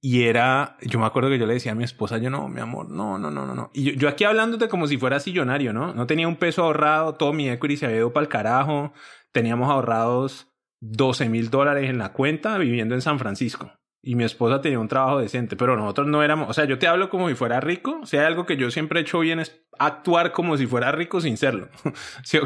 [0.01, 2.61] Y era, yo me acuerdo que yo le decía a mi esposa, yo no, mi
[2.61, 3.71] amor, no, no, no, no, no.
[3.73, 5.93] Y yo, yo aquí hablándote como si fuera sillonario, ¿no?
[5.93, 8.93] No tenía un peso ahorrado, todo mi equity se había ido para el carajo.
[9.31, 10.47] Teníamos ahorrados
[10.81, 13.71] 12 mil dólares en la cuenta viviendo en San Francisco.
[14.07, 16.85] Y mi esposa tenía un trabajo decente, pero nosotros no éramos, o sea, yo te
[16.85, 18.01] hablo como si fuera rico.
[18.03, 21.19] O sea, algo que yo siempre he hecho bien es actuar como si fuera rico
[21.21, 21.69] sin serlo.
[22.23, 22.37] ¿Sí?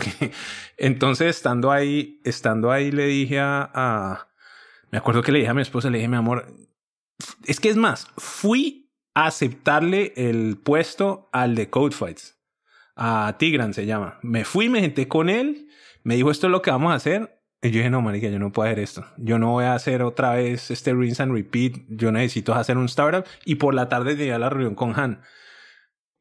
[0.77, 4.29] Entonces, estando ahí, estando ahí, le dije a,
[4.89, 6.45] me acuerdo que le dije a mi esposa, le dije, mi amor,
[7.45, 12.37] es que es más, fui a aceptarle el puesto al de Code Fights.
[12.95, 14.19] A Tigran se llama.
[14.21, 15.69] Me fui, me senté con él,
[16.03, 17.41] me dijo esto es lo que vamos a hacer.
[17.61, 19.05] Y yo dije, no, marica, yo no puedo hacer esto.
[19.17, 21.73] Yo no voy a hacer otra vez este rinse and repeat.
[21.89, 23.25] Yo necesito hacer un startup.
[23.43, 25.21] Y por la tarde llegué a la reunión con Han.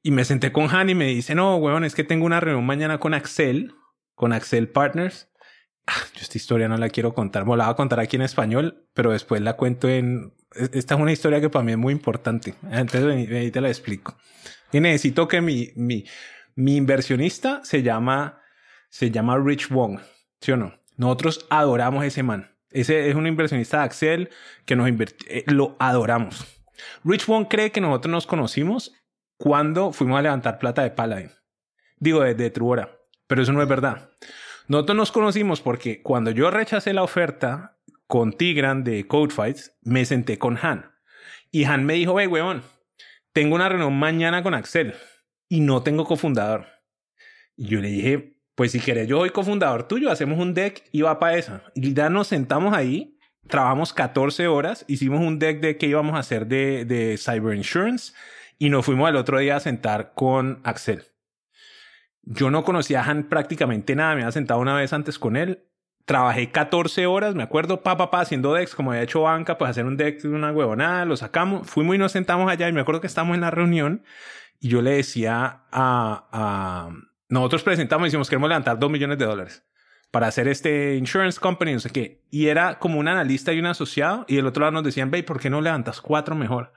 [0.03, 2.67] Y me senté con Han y me dice, no, weón, es que tengo una reunión
[2.67, 3.75] mañana con Axel,
[4.17, 5.31] con Axel Partners.
[6.15, 7.45] Yo esta historia no la quiero contar.
[7.45, 11.01] Me la voy a contar aquí en español, pero después la cuento en esta es
[11.01, 12.55] una historia que para mí es muy importante.
[12.71, 14.17] Entonces, ahí te la explico.
[14.73, 16.05] Y necesito que mi, mi,
[16.55, 18.41] mi inversionista se llama,
[18.89, 20.01] se llama Rich Wong.
[20.41, 20.75] ¿Sí o no?
[20.97, 22.55] Nosotros adoramos ese man.
[22.71, 24.31] Ese es un inversionista de Axel
[24.65, 26.45] que nos eh, lo adoramos.
[27.05, 28.93] Rich Wong cree que nosotros nos conocimos
[29.37, 31.31] cuando fuimos a levantar plata de Paladin.
[31.99, 32.99] Digo, de, de Truora.
[33.27, 34.11] Pero eso no es verdad.
[34.69, 40.39] Nosotros nos conocimos porque cuando yo rechacé la oferta con Tigran de Codefights, me senté
[40.39, 40.93] con Han.
[41.51, 42.63] Y Han me dijo, ve, weón,
[43.33, 44.95] tengo una reunión mañana con Axel
[45.49, 46.67] y no tengo cofundador.
[47.57, 51.01] Y yo le dije, pues si querés, yo soy cofundador tuyo, hacemos un deck y
[51.01, 51.63] va para eso.
[51.75, 56.19] Y ya nos sentamos ahí, trabajamos 14 horas, hicimos un deck de qué íbamos a
[56.19, 58.13] hacer de, de Cyber Insurance
[58.59, 61.05] y nos fuimos al otro día a sentar con Axel.
[62.31, 65.65] Yo no conocía a Han prácticamente nada, me había sentado una vez antes con él
[66.09, 69.71] trabajé 14 horas, me acuerdo, pa, pa, pa, haciendo decks, como había hecho banca, pues
[69.71, 72.81] hacer un deck de una huevonada, lo sacamos, fuimos y nos sentamos allá y me
[72.81, 74.03] acuerdo que estamos en la reunión
[74.59, 76.89] y yo le decía a, a
[77.29, 79.67] nosotros presentamos y decimos queremos levantar 2 millones de dólares
[80.11, 82.25] para hacer este insurance company, no sé qué.
[82.31, 85.23] Y era como un analista y un asociado y el otro lado nos decían, ve,
[85.23, 86.73] ¿por qué no levantas cuatro mejor?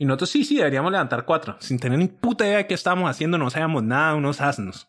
[0.00, 3.10] Y nosotros sí, sí, deberíamos levantar cuatro, sin tener ni puta idea de qué estábamos
[3.10, 4.88] haciendo, no sabíamos nada, unos asnos.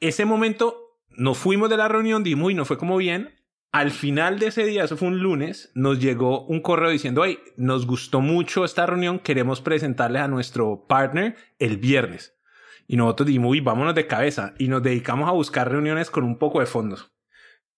[0.00, 3.34] Ese momento nos fuimos de la reunión, dimos y no fue como bien.
[3.72, 7.38] Al final de ese día, eso fue un lunes, nos llegó un correo diciendo, hey,
[7.58, 12.38] nos gustó mucho esta reunión, queremos presentarles a nuestro partner el viernes.
[12.86, 14.54] Y nosotros dijimos, uy, vámonos de cabeza.
[14.58, 17.12] Y nos dedicamos a buscar reuniones con un poco de fondos.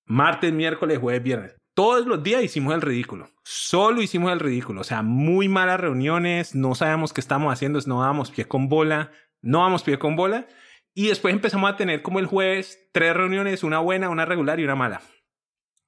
[0.05, 3.31] Martes, miércoles, jueves, viernes todos los días hicimos el ridículo.
[3.45, 4.81] Solo hicimos el ridículo.
[4.81, 9.13] O sea, muy malas reuniones, no sabemos qué estamos haciendo, no damos pie con bola,
[9.43, 10.49] no damos pie con bola.
[10.93, 14.65] Y después empezamos a tener como el jueves tres reuniones, una buena, una regular y
[14.65, 15.03] una mala.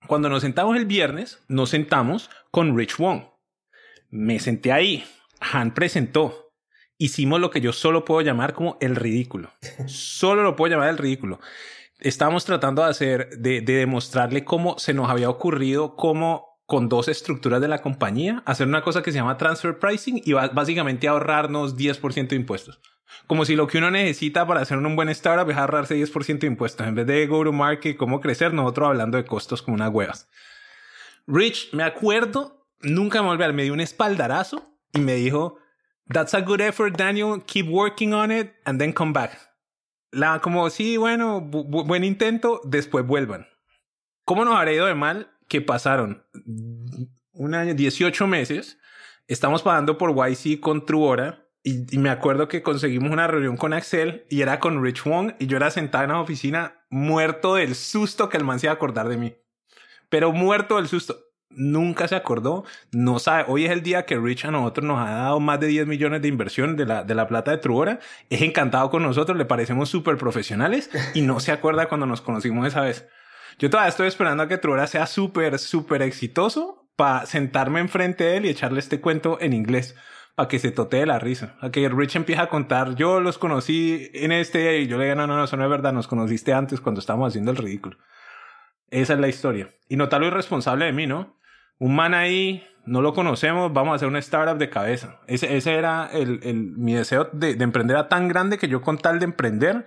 [0.07, 3.25] Cuando nos sentamos el viernes, nos sentamos con Rich Wong.
[4.11, 5.05] Me senté ahí.
[5.41, 6.53] Han presentó.
[6.99, 9.51] Hicimos lo que yo solo puedo llamar como el ridículo.
[9.89, 11.41] Solo lo puedo llamar el ridículo
[12.01, 17.61] estábamos tratando de hacer, de, demostrarle cómo se nos había ocurrido cómo con dos estructuras
[17.61, 22.29] de la compañía hacer una cosa que se llama transfer pricing y básicamente ahorrarnos 10%
[22.29, 22.81] de impuestos.
[23.27, 26.47] Como si lo que uno necesita para hacer un buen startup es ahorrarse 10% de
[26.47, 26.87] impuestos.
[26.87, 30.29] En vez de go to market, cómo crecer, nosotros hablando de costos como unas huevas.
[31.27, 35.59] Rich, me acuerdo, nunca me volví me dio un espaldarazo y me dijo,
[36.13, 37.43] That's a good effort, Daniel.
[37.47, 39.50] Keep working on it and then come back
[40.13, 43.47] la, como, sí, bueno, buen intento, después vuelvan.
[44.25, 46.25] ¿Cómo nos habrá ido de mal que pasaron
[47.33, 48.79] un año, 18 meses?
[49.29, 53.73] Estamos pagando por YC con Truora y, y, me acuerdo que conseguimos una reunión con
[53.73, 57.75] Axel y era con Rich Wong y yo era sentado en la oficina muerto del
[57.75, 59.37] susto que el man se iba a acordar de mí.
[60.09, 64.45] Pero muerto del susto nunca se acordó, no sabe, hoy es el día que Rich
[64.45, 67.27] a nosotros nos ha dado más de 10 millones de inversión de la, de la
[67.27, 71.89] plata de Truora, es encantado con nosotros, le parecemos súper profesionales y no se acuerda
[71.89, 73.09] cuando nos conocimos esa vez.
[73.59, 78.37] Yo todavía estoy esperando a que Truora sea súper, súper exitoso para sentarme enfrente de
[78.37, 79.97] él y echarle este cuento en inglés
[80.35, 81.57] para que se totee la risa.
[81.61, 85.17] A que Rich empiece a contar, yo los conocí en este y yo le digo,
[85.17, 87.99] no, no, no, eso no es verdad, nos conociste antes cuando estábamos haciendo el ridículo.
[88.89, 89.75] Esa es la historia.
[89.89, 91.40] Y no tal lo irresponsable de mí, ¿no?
[91.81, 95.19] Un man ahí, no lo conocemos, vamos a hacer una startup de cabeza.
[95.27, 98.83] Ese, ese era el, el, mi deseo de, de, emprender era tan grande que yo
[98.83, 99.87] con tal de emprender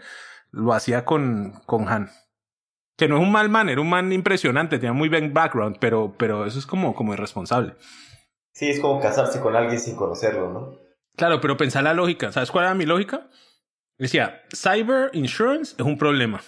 [0.52, 2.10] lo hacía con, con Han.
[2.98, 6.16] Que no es un mal man, era un man impresionante, tenía muy buen background, pero,
[6.18, 7.76] pero eso es como, como irresponsable.
[8.54, 10.80] Sí, es como casarse con alguien sin conocerlo, ¿no?
[11.16, 12.32] Claro, pero pensar la lógica.
[12.32, 13.30] ¿Sabes cuál era mi lógica?
[13.98, 16.42] Decía, cyber insurance es un problema.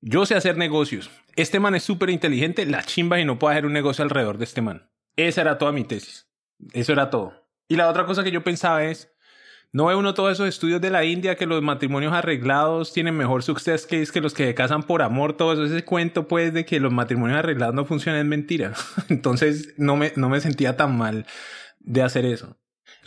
[0.00, 1.10] Yo sé hacer negocios.
[1.38, 4.44] Este man es súper inteligente, la chimba y no puedo hacer un negocio alrededor de
[4.44, 4.90] este man.
[5.14, 6.28] Esa era toda mi tesis.
[6.72, 7.48] Eso era todo.
[7.68, 9.14] Y la otra cosa que yo pensaba es,
[9.70, 13.44] ¿no ve uno todos esos estudios de la India que los matrimonios arreglados tienen mejor
[13.44, 15.36] success case que los que se casan por amor?
[15.36, 18.72] Todo eso, ese cuento pues de que los matrimonios arreglados no funcionan es mentira.
[19.08, 21.24] Entonces no me, no me sentía tan mal
[21.78, 22.58] de hacer eso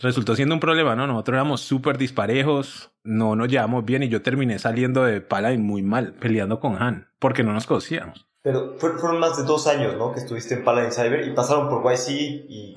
[0.02, 1.08] resultó siendo un problema, ¿no?
[1.08, 5.82] Nosotros éramos súper disparejos, no nos llevamos bien y yo terminé saliendo de Paladin muy
[5.82, 8.28] mal, peleando con Han, porque no nos conocíamos.
[8.44, 10.12] Pero fueron más de dos años, ¿no?
[10.12, 12.76] Que estuviste en Paladin Cyber y pasaron por YC y,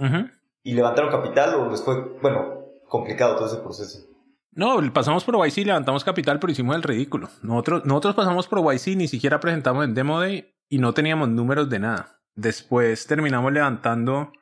[0.62, 4.14] y levantaron capital o les fue, bueno, complicado todo ese proceso.
[4.52, 7.28] No, pasamos por YC, levantamos capital, pero hicimos el ridículo.
[7.42, 11.68] Nosotros, nosotros pasamos por YC, ni siquiera presentamos en Demo Day y no teníamos números
[11.68, 12.20] de nada.
[12.37, 14.32] Después terminamos levantando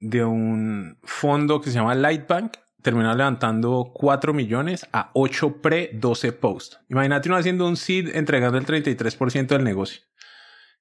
[0.00, 6.32] de un fondo que se llama Lightbank terminó levantando 4 millones a 8 pre 12
[6.32, 6.74] post.
[6.88, 10.02] Imagínate uno haciendo un seed entregando el 33% del negocio.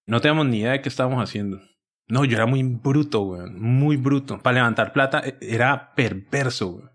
[0.06, 1.60] No teníamos ni idea de qué estábamos haciendo.
[2.08, 3.60] No, yo era muy bruto, weón.
[3.60, 4.40] Muy bruto.
[4.40, 6.92] Para levantar plata e, era perverso, weón.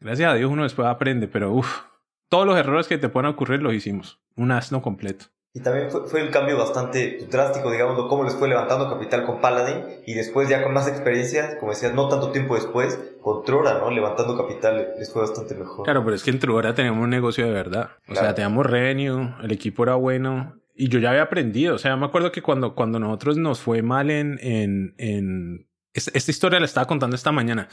[0.00, 1.82] Gracias a Dios uno después aprende, pero uff.
[2.28, 4.20] Todos los errores que te puedan ocurrir los hicimos.
[4.34, 5.26] Un asno completo.
[5.52, 9.40] Y también fue, fue, el cambio bastante drástico, digamos, cómo les fue levantando capital con
[9.40, 13.78] Paladin y después ya con más experiencia, como decías, no tanto tiempo después, con Trora,
[13.78, 13.90] ¿no?
[13.90, 15.84] Levantando capital les fue bastante mejor.
[15.84, 17.90] Claro, pero es que en Trora teníamos un negocio de verdad.
[18.08, 21.74] O sea, teníamos revenue, el equipo era bueno y yo ya había aprendido.
[21.74, 25.68] O sea, me acuerdo que cuando, cuando nosotros nos fue mal en, en, en...
[25.92, 27.68] Esta historia la estaba contando esta mañana.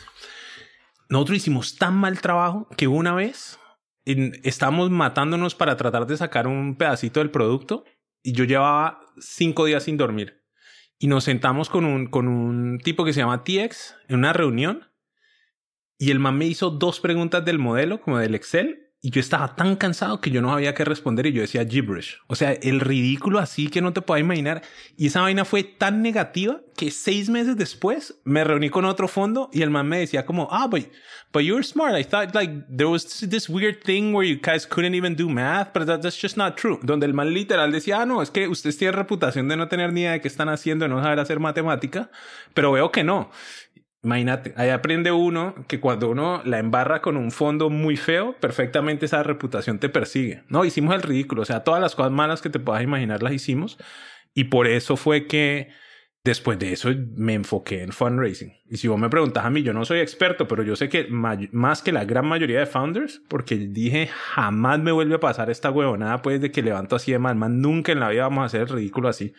[1.10, 3.60] Nosotros hicimos tan mal trabajo que una vez
[4.43, 7.84] estamos matándonos para tratar de sacar un pedacito del producto
[8.24, 10.43] y yo llevaba cinco días sin dormir.
[10.98, 14.88] Y nos sentamos con un, con un tipo que se llama TX en una reunión
[16.00, 19.56] y el man me hizo dos preguntas del modelo, como del Excel, y yo estaba
[19.56, 22.20] tan cansado que yo no sabía qué responder y yo decía gibberish.
[22.28, 24.63] O sea, el ridículo así que no te puedo imaginar.
[24.98, 29.50] Y esa vaina fue tan negativa que seis meses después me reuní con otro fondo
[29.54, 30.91] y el man me decía como, ah, but,
[31.32, 31.96] but you're smart.
[31.96, 35.70] I thought like there was this weird thing where you guys couldn't even do math,
[35.74, 36.78] but that's just not true.
[36.84, 39.93] Donde el man literal decía, ah, no, es que ustedes tienen reputación de no tener
[39.93, 42.12] ni idea de qué están haciendo, de no saber hacer matemática,
[42.54, 43.32] pero veo que no.
[44.03, 49.05] Imagínate, ahí aprende uno que cuando uno la embarra con un fondo muy feo, perfectamente
[49.05, 50.43] esa reputación te persigue.
[50.49, 53.33] No, hicimos el ridículo, o sea, todas las cosas malas que te puedas imaginar las
[53.33, 53.77] hicimos
[54.33, 55.69] y por eso fue que
[56.23, 58.53] después de eso me enfoqué en fundraising.
[58.69, 61.07] Y si vos me preguntas a mí, yo no soy experto, pero yo sé que
[61.10, 65.71] más que la gran mayoría de founders, porque dije, jamás me vuelve a pasar esta
[65.71, 68.45] huevonada, pues de que levanto así de mal, más nunca en la vida vamos a
[68.45, 69.33] hacer el ridículo así,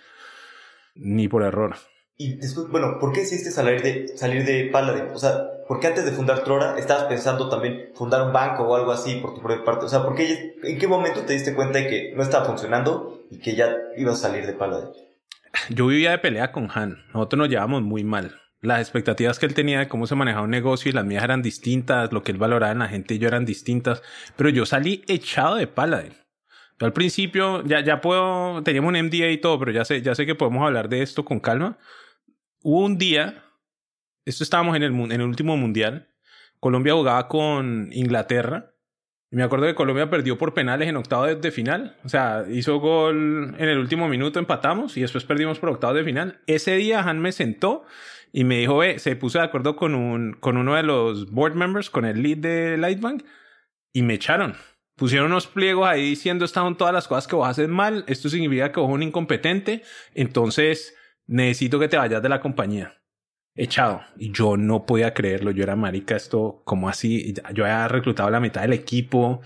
[0.94, 1.76] ni por error.
[2.20, 5.04] Y después, bueno, ¿por qué decidiste salir de, salir de Paladin?
[5.14, 8.74] O sea, ¿por qué antes de fundar Trora estabas pensando también fundar un banco o
[8.74, 9.86] algo así por tu propia parte?
[9.86, 13.22] O sea, ¿por qué, ¿en qué momento te diste cuenta de que no estaba funcionando
[13.30, 14.90] y que ya ibas a salir de Paladin?
[15.70, 17.04] Yo vivía de pelea con Han.
[17.14, 18.40] Nosotros nos llevamos muy mal.
[18.62, 21.42] Las expectativas que él tenía de cómo se manejaba un negocio y las mías eran
[21.42, 24.02] distintas, lo que él valoraba en la gente y yo eran distintas.
[24.34, 26.14] Pero yo salí echado de Paladin.
[26.80, 30.16] Yo al principio ya, ya puedo, teníamos un MDA y todo, pero ya sé, ya
[30.16, 31.78] sé que podemos hablar de esto con calma
[32.62, 33.44] hubo un día,
[34.24, 36.08] esto estábamos en el, último mundial,
[36.60, 38.74] Colombia jugaba con Inglaterra.
[39.30, 41.96] Y me acuerdo que Colombia perdió por penales en octavo de, final.
[42.02, 46.02] O sea, hizo gol en el último minuto, empatamos y después perdimos por octavo de
[46.02, 46.40] final.
[46.46, 47.84] Ese día Han me sentó
[48.32, 51.90] y me dijo, se puso de acuerdo con, un, con uno de los board members,
[51.90, 53.22] con el lead de Lightbank,
[53.92, 54.56] y me echaron.
[54.96, 58.28] Pusieron unos pliegos ahí diciendo, estas son todas las cosas que vos haces mal, esto
[58.28, 59.82] significa que vos un incompetente,
[60.14, 60.97] entonces
[61.28, 62.94] necesito que te vayas de la compañía.
[63.54, 64.02] Echado.
[64.16, 65.50] Y yo no podía creerlo.
[65.50, 67.34] Yo era marica, esto, como así?
[67.54, 69.40] Yo había reclutado la mitad del equipo.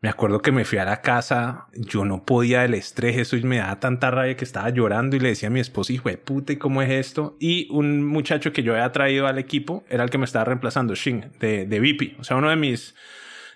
[0.00, 1.66] Me acuerdo que me fui a la casa.
[1.74, 3.16] Yo no podía del estrés.
[3.16, 5.92] Eso y me daba tanta rabia que estaba llorando y le decía a mi esposo,
[5.92, 7.36] hijo de puta, ¿y cómo es esto?
[7.40, 10.94] Y un muchacho que yo había traído al equipo era el que me estaba reemplazando,
[10.94, 12.20] Shin, de, de VIP.
[12.20, 12.94] O sea, uno de mis,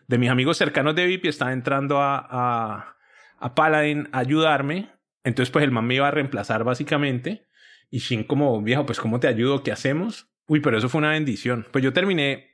[0.09, 2.97] de mis amigos cercanos de VIP estaba entrando a, a,
[3.39, 4.91] a Paladin a ayudarme.
[5.23, 7.50] Entonces, pues el man me iba a reemplazar básicamente.
[7.91, 9.63] Y Shin como, viejo, pues ¿cómo te ayudo?
[9.63, 10.29] ¿Qué hacemos?
[10.47, 11.67] Uy, pero eso fue una bendición.
[11.73, 12.51] Pues yo terminé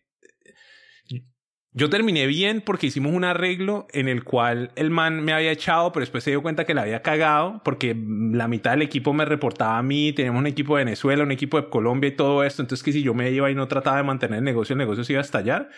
[1.79, 5.93] yo terminé bien porque hicimos un arreglo en el cual el man me había echado,
[5.93, 9.27] pero después se dio cuenta que la había cagado porque la mitad del equipo me
[9.27, 12.63] reportaba a mí, teníamos un equipo de Venezuela, un equipo de Colombia y todo esto,
[12.63, 15.05] entonces que si yo me iba y no trataba de mantener el negocio, el negocio
[15.05, 15.69] se iba a estallar.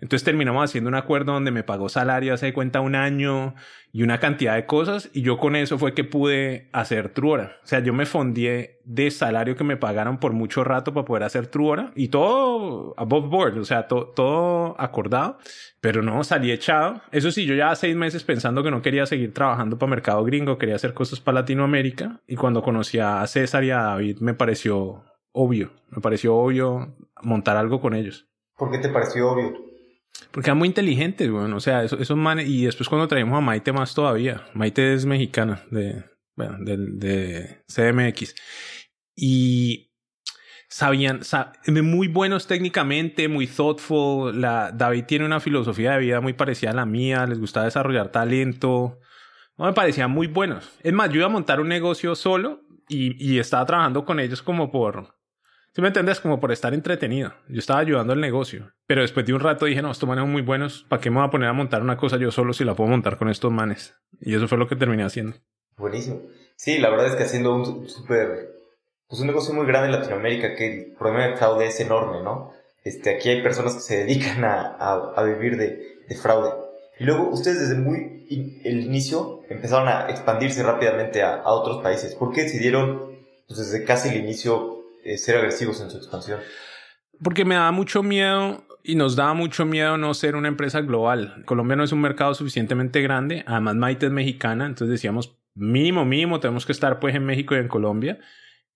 [0.00, 3.54] Entonces terminamos haciendo un acuerdo donde me pagó salario hace cuenta un año
[3.92, 7.56] y una cantidad de cosas y yo con eso fue que pude hacer Truora.
[7.62, 11.22] O sea, yo me fondié de salario que me pagaron por mucho rato para poder
[11.22, 15.38] hacer Truora y todo above board, o sea, todo acordado,
[15.80, 17.00] pero no salí echado.
[17.10, 20.58] Eso sí, yo ya seis meses pensando que no quería seguir trabajando para mercado gringo,
[20.58, 25.04] quería hacer cosas para Latinoamérica y cuando conocí a César y a David me pareció
[25.32, 28.28] obvio, me pareció obvio montar algo con ellos.
[28.56, 29.54] ¿Por qué te pareció obvio?
[30.30, 33.40] Porque eran muy inteligentes, bueno, o sea, esos, esos manes, y después cuando traímos a
[33.40, 38.34] Maite más todavía, Maite es mexicana, de, bueno, de, de CMX,
[39.14, 39.92] y
[40.68, 41.20] sabían,
[41.82, 46.74] muy buenos técnicamente, muy thoughtful, la, David tiene una filosofía de vida muy parecida a
[46.74, 48.98] la mía, les gustaba desarrollar talento,
[49.56, 50.70] no me parecían muy buenos.
[50.82, 54.42] Es más, yo iba a montar un negocio solo y, y estaba trabajando con ellos
[54.42, 55.15] como por,
[55.76, 56.20] si me entiendes?
[56.20, 57.34] Como por estar entretenido.
[57.50, 58.72] Yo estaba ayudando al negocio.
[58.86, 60.86] Pero después de un rato dije, no, estos manes son muy buenos.
[60.88, 62.88] ¿Para qué me voy a poner a montar una cosa yo solo si la puedo
[62.88, 63.94] montar con estos manes?
[64.18, 65.36] Y eso fue lo que terminé haciendo.
[65.76, 66.22] Buenísimo.
[66.56, 68.54] Sí, la verdad es que haciendo un súper...
[69.06, 72.52] Pues un negocio muy grande en Latinoamérica que el problema de fraude es enorme, ¿no?
[72.82, 74.76] Este, aquí hay personas que se dedican a,
[75.14, 76.54] a, vivir de, de, fraude.
[76.98, 82.14] Y luego ustedes desde muy el inicio empezaron a expandirse rápidamente a, a otros países.
[82.14, 83.12] ¿Por qué decidieron,
[83.46, 84.75] pues desde casi el inicio,
[85.06, 86.40] eh, ser agresivos en su expansión?
[87.22, 91.42] Porque me da mucho miedo y nos da mucho miedo no ser una empresa global.
[91.44, 93.42] Colombia no es un mercado suficientemente grande.
[93.46, 94.66] Además, Maite es mexicana.
[94.66, 98.18] Entonces decíamos, mínimo, mínimo, tenemos que estar pues en México y en Colombia.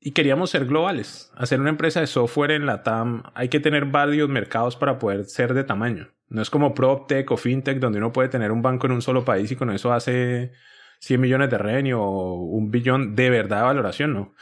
[0.01, 1.31] Y queríamos ser globales.
[1.37, 5.27] Hacer una empresa de software en la TAM, hay que tener varios mercados para poder
[5.27, 6.09] ser de tamaño.
[6.29, 9.25] No es como PropTech o FinTech, donde uno puede tener un banco en un solo
[9.25, 10.53] país y con eso hace
[11.01, 14.35] 100 millones de revenue o un billón de verdad de valoración, ¿no?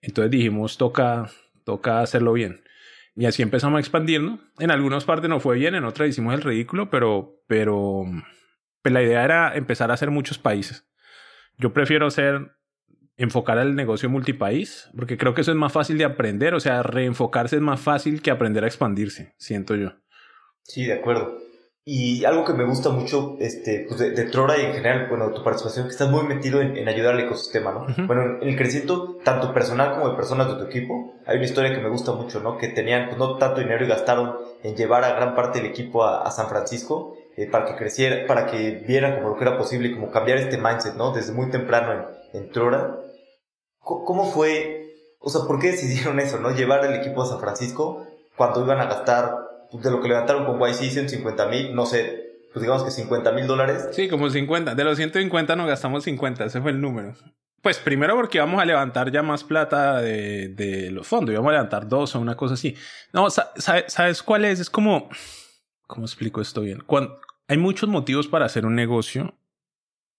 [0.00, 1.30] Entonces dijimos, toca,
[1.64, 2.62] toca hacerlo bien.
[3.14, 4.40] Y así empezamos a expandirnos.
[4.58, 8.04] En algunas partes no fue bien, en otras hicimos el ridículo, pero, pero
[8.82, 10.86] pues la idea era empezar a hacer muchos países.
[11.58, 12.52] Yo prefiero hacer,
[13.16, 16.82] enfocar el negocio multipaís, porque creo que eso es más fácil de aprender, o sea,
[16.82, 19.94] reenfocarse es más fácil que aprender a expandirse, siento yo.
[20.62, 21.38] Sí, de acuerdo.
[21.88, 25.44] Y algo que me gusta mucho este, pues de, Trora y en general, bueno, tu
[25.44, 27.86] participación, que estás muy metido en, ayudar al ecosistema, ¿no?
[28.08, 31.72] Bueno, en el crecimiento, tanto personal como de personas de tu equipo, hay una historia
[31.72, 32.58] que me gusta mucho, ¿no?
[32.58, 36.02] Que tenían pues, no tanto dinero y gastaron en llevar a gran parte del equipo
[36.02, 39.86] a, San Francisco eh, para que creciera, para que vieran como lo que era posible
[39.86, 41.12] y como cambiar este mindset, ¿no?
[41.12, 41.92] Desde muy temprano
[42.32, 42.98] en, en Trora.
[43.78, 44.88] ¿Cómo fue,
[45.20, 46.50] o sea, por qué decidieron eso, ¿no?
[46.50, 48.04] Llevar el equipo a San Francisco
[48.36, 52.62] cuando iban a gastar de lo que levantaron con YC 150 mil, no sé, pues
[52.62, 53.88] digamos que 50 mil dólares.
[53.92, 54.74] Sí, como 50.
[54.74, 57.14] De los 150 nos gastamos 50, ese fue el número.
[57.60, 61.88] Pues primero porque íbamos a levantar ya más plata de, los fondos, íbamos a levantar
[61.88, 62.76] dos o una cosa así.
[63.12, 64.60] No, ¿sabes cuál es?
[64.60, 65.08] Es como,
[65.86, 66.82] ¿cómo explico esto bien?
[66.86, 69.34] Cuando, hay muchos motivos para hacer un negocio,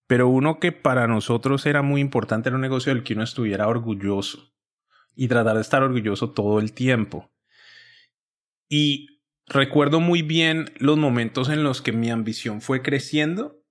[0.07, 3.67] pero uno que para nosotros era muy importante era un negocio del que uno estuviera
[3.67, 4.53] orgulloso
[5.15, 7.31] y tratar de estar orgulloso todo el tiempo.
[8.69, 9.16] Y
[9.47, 13.61] recuerdo muy bien los momentos en los que mi ambición fue creciendo.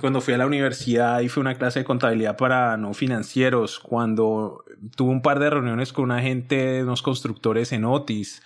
[0.00, 4.64] Cuando fui a la universidad y fue una clase de contabilidad para no financieros, cuando
[4.96, 8.42] tuve un par de reuniones con una gente, unos constructores en Otis,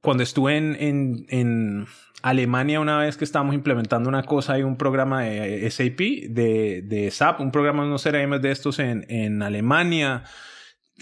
[0.00, 1.86] cuando estuve en, en, en
[2.22, 7.10] Alemania una vez que estábamos implementando una cosa y un programa de SAP, de, de
[7.10, 10.24] SAP, un programa de unos CRM de estos en, en Alemania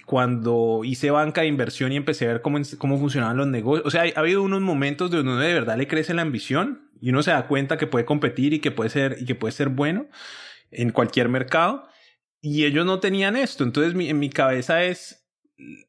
[0.04, 3.86] cuando hice banca de inversión y empecé a ver cómo, cómo funcionaban los negocios.
[3.86, 7.10] O sea, ha habido unos momentos donde uno de verdad le crece la ambición y
[7.10, 9.68] uno se da cuenta que puede competir y que puede ser, y que puede ser
[9.68, 10.06] bueno
[10.70, 11.88] en cualquier mercado.
[12.40, 13.64] Y ellos no tenían esto.
[13.64, 15.22] Entonces, en mi cabeza es.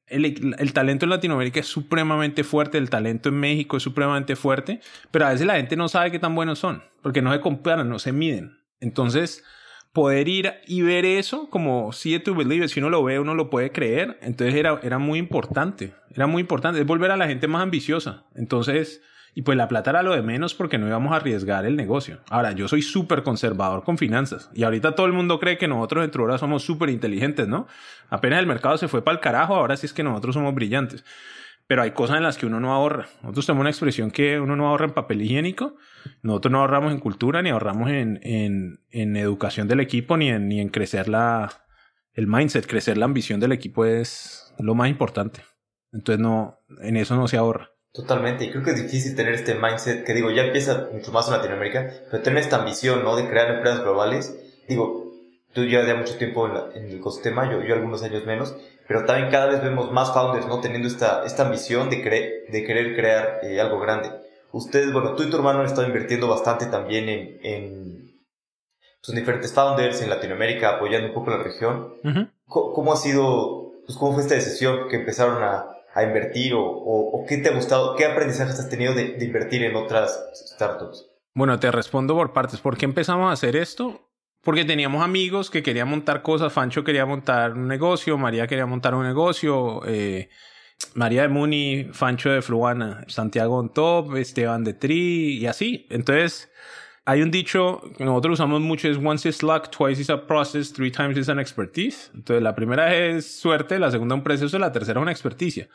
[0.08, 4.80] El, el, talento en Latinoamérica es supremamente fuerte, el talento en México es supremamente fuerte,
[5.12, 7.90] pero a veces la gente no sabe qué tan buenos son, porque no se comparan,
[7.90, 8.58] no se miden.
[8.80, 9.44] Entonces,
[9.94, 13.50] poder ir y ver eso como it to believe, si uno lo ve, uno lo
[13.50, 14.18] puede creer.
[14.22, 18.26] Entonces era, era muy importante, era muy importante, es volver a la gente más ambiciosa.
[18.36, 19.02] Entonces,
[19.34, 22.20] y pues la plata era lo de menos porque no íbamos a arriesgar el negocio.
[22.30, 26.04] Ahora, yo soy súper conservador con finanzas y ahorita todo el mundo cree que nosotros
[26.04, 27.68] en Trura somos súper inteligentes, ¿no?
[28.10, 31.04] Apenas el mercado se fue para el carajo, ahora sí es que nosotros somos brillantes
[31.68, 33.08] pero hay cosas en las que uno no ahorra.
[33.22, 35.76] Nosotros tenemos una expresión que uno no ahorra en papel higiénico,
[36.22, 40.48] nosotros no ahorramos en cultura, ni ahorramos en, en, en educación del equipo, ni en,
[40.48, 41.50] ni en crecer la,
[42.14, 45.42] el mindset, crecer la ambición del equipo es lo más importante.
[45.92, 47.72] Entonces no, en eso no se ahorra.
[47.94, 51.28] Totalmente, y creo que es difícil tener este mindset que digo, ya empieza mucho más
[51.28, 53.16] en Latinoamérica, pero tener esta ambición, ¿no?
[53.16, 54.38] De crear empresas globales.
[54.68, 55.12] Digo,
[55.54, 58.56] tú ya mucho tiempo en, en el ecosistema, yo, yo algunos años menos,
[58.88, 60.62] pero también cada vez vemos más founders, ¿no?
[60.62, 64.12] Teniendo esta, esta ambición de, de querer crear eh, algo grande.
[64.52, 68.22] Ustedes, bueno, tú y tu hermano han estado invirtiendo bastante también en, en,
[69.06, 71.94] pues, diferentes founders en Latinoamérica, apoyando un poco la región.
[72.46, 77.26] ¿Cómo, ha sido, pues cómo fue esta decisión que empezaron a, a invertir o, o,
[77.28, 81.06] qué te ha gustado, qué aprendizajes has tenido de, de invertir en otras startups?
[81.34, 82.62] Bueno, te respondo por partes.
[82.62, 84.08] ¿Por qué empezamos a hacer esto?
[84.48, 86.54] porque teníamos amigos que querían montar cosas.
[86.54, 90.30] Fancho quería montar un negocio, María quería montar un negocio, eh,
[90.94, 95.86] María de Muni, Fancho de Fluana, Santiago on top, Esteban de Tri y así.
[95.90, 96.52] Entonces,
[97.06, 100.74] hay un dicho que nosotros usamos mucho, es once is luck, twice is a process,
[100.74, 102.12] three times is an expertise.
[102.14, 105.70] Entonces, la primera es suerte, la segunda un proceso, la tercera una experticia.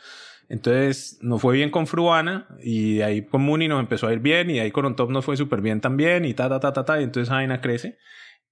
[0.49, 4.51] Entonces, nos fue bien con Fruana y ahí con Muni nos empezó a ir bien
[4.51, 6.85] y ahí con On Top nos fue súper bien también y ta, ta, ta, ta,
[6.85, 7.99] ta, y entonces Aina crece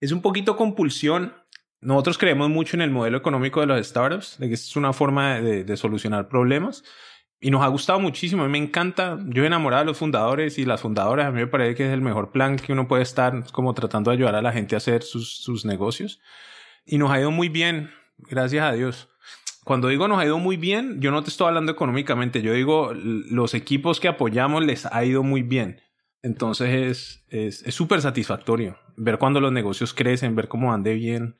[0.00, 1.34] es un poquito compulsión.
[1.80, 5.40] Nosotros creemos mucho en el modelo económico de los startups, de que es una forma
[5.40, 6.84] de, solucionar problemas.
[7.40, 8.42] Y nos ha gustado muchísimo.
[8.42, 9.18] A mí me encanta.
[9.28, 11.26] Yo he enamorado de los fundadores y las fundadoras.
[11.26, 14.10] A mí me parece que es el mejor plan que uno puede estar como tratando
[14.10, 16.20] de ayudar a la gente a hacer sus, sus negocios.
[16.84, 19.08] Y nos ha ido muy bien, gracias a Dios.
[19.64, 22.42] Cuando digo nos ha ido muy bien, yo no te estoy hablando económicamente.
[22.42, 25.80] Yo digo los equipos que apoyamos les ha ido muy bien.
[26.22, 31.36] Entonces es súper es, satisfactorio ver cuando los negocios crecen, ver cómo van de bien,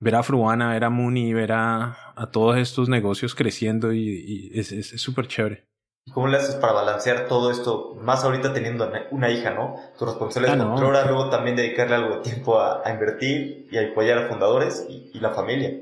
[0.00, 4.58] ver a Fruana, ver a Muni, ver a, a todos estos negocios creciendo y, y
[4.58, 5.66] es súper chévere.
[6.12, 7.96] ¿Cómo le haces para balancear todo esto?
[8.00, 9.76] Más ahorita teniendo una hija, ¿no?
[9.98, 13.88] Tu responsabilidad ah, controla, luego también dedicarle algo de tiempo a, a invertir y a
[13.88, 15.72] apoyar a fundadores y, y la familia.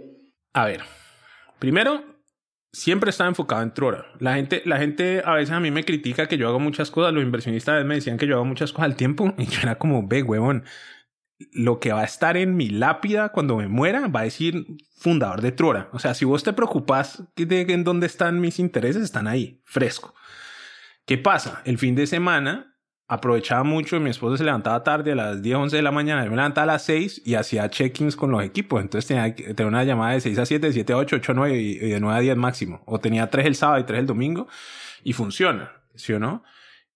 [0.55, 0.83] A ver,
[1.59, 2.05] primero,
[2.73, 4.07] siempre estaba enfocado en Trora.
[4.21, 7.13] La gente, la gente a veces a mí me critica que yo hago muchas cosas.
[7.13, 10.07] Los inversionistas me decían que yo hago muchas cosas al tiempo y yo era como,
[10.07, 10.65] ve, huevón,
[11.53, 14.66] lo que va a estar en mi lápida cuando me muera va a decir
[14.97, 15.88] fundador de Trora.
[15.93, 20.14] O sea, si vos te preocupas de en dónde están mis intereses, están ahí, fresco.
[21.05, 21.62] ¿Qué pasa?
[21.64, 22.72] El fin de semana
[23.09, 26.30] aprovechaba mucho, mi esposa se levantaba tarde a las 10, 11 de la mañana, yo
[26.30, 29.84] me levantaba a las 6 y hacía check-ins con los equipos, entonces tenía, tenía una
[29.84, 32.20] llamada de 6 a 7, 7 a 8, 8 a 9 y, de 9 a
[32.20, 34.49] 10 máximo, o tenía 3 el sábado y 3 el domingo
[35.05, 36.43] y funciona, ¿sí o no?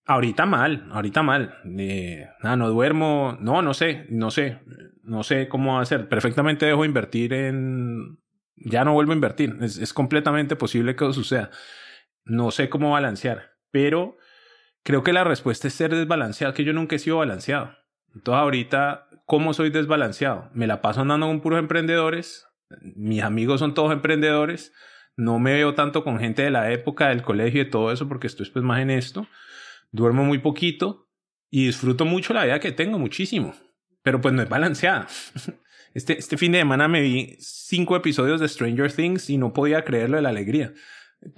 [0.08, 1.58] Ahorita mal, ahorita mal.
[1.78, 4.60] Eh, nada, no duermo, no, no sé, no sé,
[5.02, 6.08] no sé cómo hacer.
[6.08, 8.18] Perfectamente dejo invertir en...
[8.54, 9.58] Ya no vuelvo a invertir.
[9.60, 11.50] Es, completamente posible que eso suceda.
[12.24, 14.16] No sé cómo balancear, pero
[14.84, 17.76] creo que la respuesta es ser desbalanceado, que yo nunca he sido balanceado.
[18.14, 20.50] Entonces ahorita, ¿cómo soy desbalanceado?
[20.54, 22.46] Me la paso andando con puros emprendedores,
[22.80, 24.72] mis amigos son todos emprendedores,
[25.16, 28.28] no me veo tanto con gente de la época del colegio y todo eso porque
[28.28, 29.26] estoy pues más en esto
[29.92, 31.08] duermo muy poquito
[31.50, 33.54] y disfruto mucho la vida que tengo, muchísimo.
[34.02, 35.06] Pero pues no es balanceada.
[35.94, 39.82] Este, este fin de semana me vi cinco episodios de Stranger Things y no podía
[39.82, 40.74] creerlo de la alegría.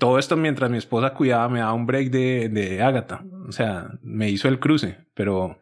[0.01, 3.25] Todo esto mientras mi esposa cuidaba, me daba un break de, de Agatha.
[3.49, 5.61] O sea, me hizo el cruce, pero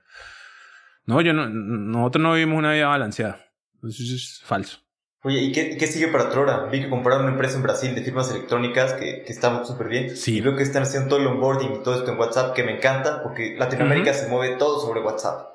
[1.04, 3.44] no, yo no, nosotros no vivimos una vida balanceada.
[3.82, 4.85] Eso es falso.
[5.26, 6.68] Oye, ¿y qué, qué, sigue para Trora?
[6.70, 10.16] Vi que compraron una empresa en Brasil de firmas electrónicas que, que está súper bien.
[10.16, 10.36] Sí.
[10.36, 12.76] Y veo que están haciendo todo el onboarding y todo esto en WhatsApp, que me
[12.76, 15.48] encanta porque Latinoamérica se mueve todo sobre WhatsApp.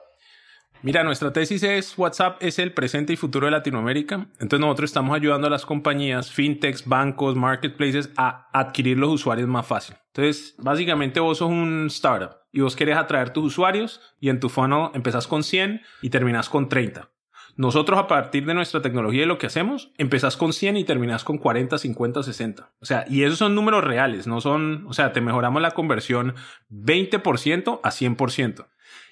[0.81, 4.27] Mira, nuestra tesis es WhatsApp es el presente y futuro de Latinoamérica.
[4.41, 9.65] Entonces nosotros estamos ayudando a las compañías, fintechs, bancos, marketplaces a adquirir los usuarios más
[9.65, 9.95] fácil.
[10.07, 14.49] Entonces, básicamente vos sos un startup y vos querés atraer tus usuarios y en tu
[14.49, 17.09] funnel empezás con 100 y terminás con 30.
[17.57, 21.23] Nosotros a partir de nuestra tecnología y lo que hacemos, empezás con 100 y terminás
[21.23, 22.71] con 40, 50, 60.
[22.79, 26.35] O sea, y esos son números reales, no son, o sea, te mejoramos la conversión
[26.69, 28.67] 20% a 100%.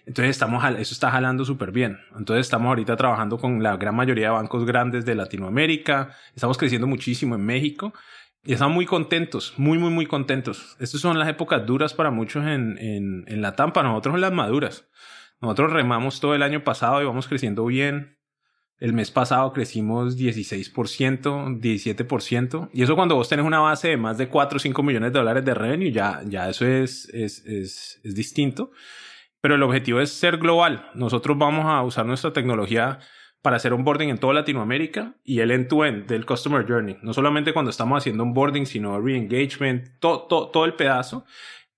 [0.06, 2.00] Entonces estamos, eso está jalando súper bien.
[2.18, 6.16] Entonces estamos ahorita trabajando con la gran mayoría de bancos grandes de Latinoamérica.
[6.36, 7.94] Estamos creciendo muchísimo en México.
[8.44, 10.78] Y estamos muy contentos, muy, muy, muy contentos.
[10.80, 14.32] Estas son las épocas duras para muchos en, en, en la Tampa, nosotros en las
[14.32, 14.90] maduras.
[15.42, 18.19] Nosotros remamos todo el año pasado y vamos creciendo bien.
[18.80, 22.70] El mes pasado crecimos 16%, 17%.
[22.72, 25.20] Y eso cuando vos tenés una base de más de 4 o 5 millones de
[25.20, 28.72] dólares de revenue, ya, ya eso es, es, es, es distinto.
[29.42, 30.90] Pero el objetivo es ser global.
[30.96, 33.00] Nosotros vamos a usar nuestra tecnología
[33.42, 36.98] para hacer onboarding en toda Latinoamérica y el end-to-end del Customer Journey.
[37.02, 41.26] No solamente cuando estamos haciendo onboarding, sino re-engagement, todo, todo, todo el pedazo.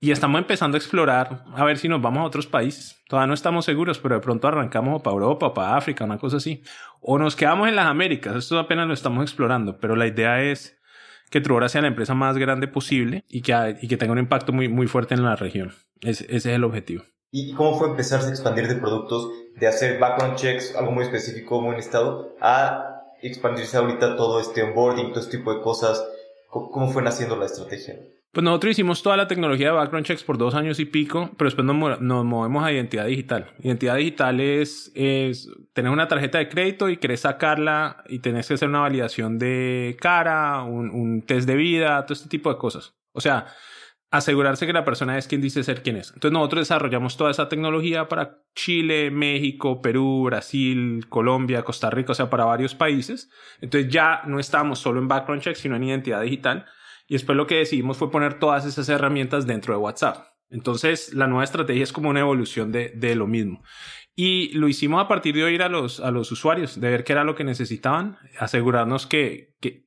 [0.03, 2.99] Y estamos empezando a explorar a ver si nos vamos a otros países.
[3.07, 6.63] Todavía no estamos seguros, pero de pronto arrancamos para Europa, para África, una cosa así.
[7.01, 8.35] O nos quedamos en las Américas.
[8.35, 10.75] Esto apenas lo estamos explorando, pero la idea es
[11.29, 14.51] que Truora sea la empresa más grande posible y que, y que tenga un impacto
[14.51, 15.71] muy, muy fuerte en la región.
[16.01, 17.03] ese es el objetivo.
[17.29, 21.61] ¿Y cómo fue empezarse a expandir de productos, de hacer background checks, algo muy específico,
[21.61, 26.03] muy listado, a expandirse ahorita todo este onboarding, todo este tipo de cosas?
[26.49, 27.99] ¿Cómo fue naciendo la estrategia?
[28.31, 31.49] Pues nosotros hicimos toda la tecnología de background checks por dos años y pico, pero
[31.49, 33.51] después nos, nos movemos a identidad digital.
[33.59, 38.53] Identidad digital es, es tener una tarjeta de crédito y querés sacarla y tenés que
[38.53, 42.95] hacer una validación de cara, un, un test de vida, todo este tipo de cosas.
[43.11, 43.47] O sea,
[44.11, 46.13] asegurarse que la persona es quien dice ser quien es.
[46.13, 52.15] Entonces nosotros desarrollamos toda esa tecnología para Chile, México, Perú, Brasil, Colombia, Costa Rica, o
[52.15, 53.29] sea, para varios países.
[53.59, 56.65] Entonces ya no estamos solo en background checks, sino en identidad digital
[57.11, 60.27] y después lo que decidimos fue poner todas esas herramientas dentro de WhatsApp.
[60.49, 63.61] Entonces, la nueva estrategia es como una evolución de, de lo mismo.
[64.15, 67.11] Y lo hicimos a partir de oír a los, a los usuarios, de ver qué
[67.11, 69.83] era lo que necesitaban, asegurarnos que, que,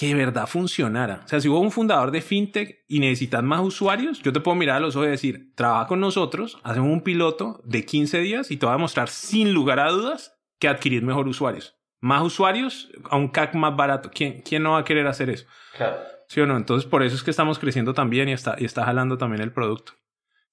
[0.00, 1.22] de verdad funcionara.
[1.24, 4.54] O sea, si hubo un fundador de fintech y necesitan más usuarios, yo te puedo
[4.54, 8.52] mirar a los ojos y decir, trabaja con nosotros, hacemos un piloto de 15 días
[8.52, 11.81] y te va a mostrar sin lugar a dudas que adquirir mejor usuarios.
[12.02, 14.10] Más usuarios a un CAC más barato.
[14.12, 15.46] ¿Quién, quién no va a querer hacer eso?
[15.76, 15.98] Claro.
[16.26, 16.56] ¿Sí o no?
[16.56, 19.52] Entonces, por eso es que estamos creciendo también y está, y está jalando también el
[19.52, 19.92] producto.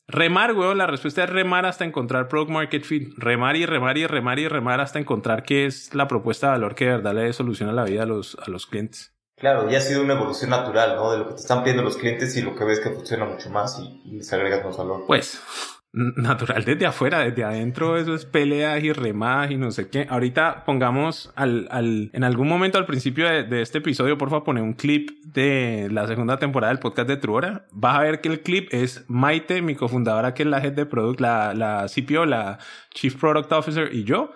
[0.07, 3.13] Remar, weón, la respuesta es remar hasta encontrar Product Market Fit.
[3.17, 6.75] Remar y remar y remar y remar hasta encontrar qué es la propuesta de valor
[6.75, 9.15] que de verdad le soluciona la vida a los, a los clientes.
[9.35, 11.11] Claro, y ha sido una evolución natural, ¿no?
[11.11, 13.49] De lo que te están pidiendo los clientes y lo que ves que funciona mucho
[13.49, 15.05] más y, y les agregas más valor.
[15.07, 15.41] Pues,
[15.93, 20.05] natural desde afuera, desde adentro eso es peleas y remadas y no sé qué.
[20.09, 24.43] Ahorita pongamos al, al, en algún momento al principio de, de este episodio, por favor,
[24.43, 27.65] poner un clip de la segunda temporada del podcast de Truora.
[27.71, 30.85] Vas a ver que el clip es Maite, mi cofundadora, que es la head de
[30.85, 32.59] product, la, la CPO, la
[32.93, 34.31] Chief Product Officer y yo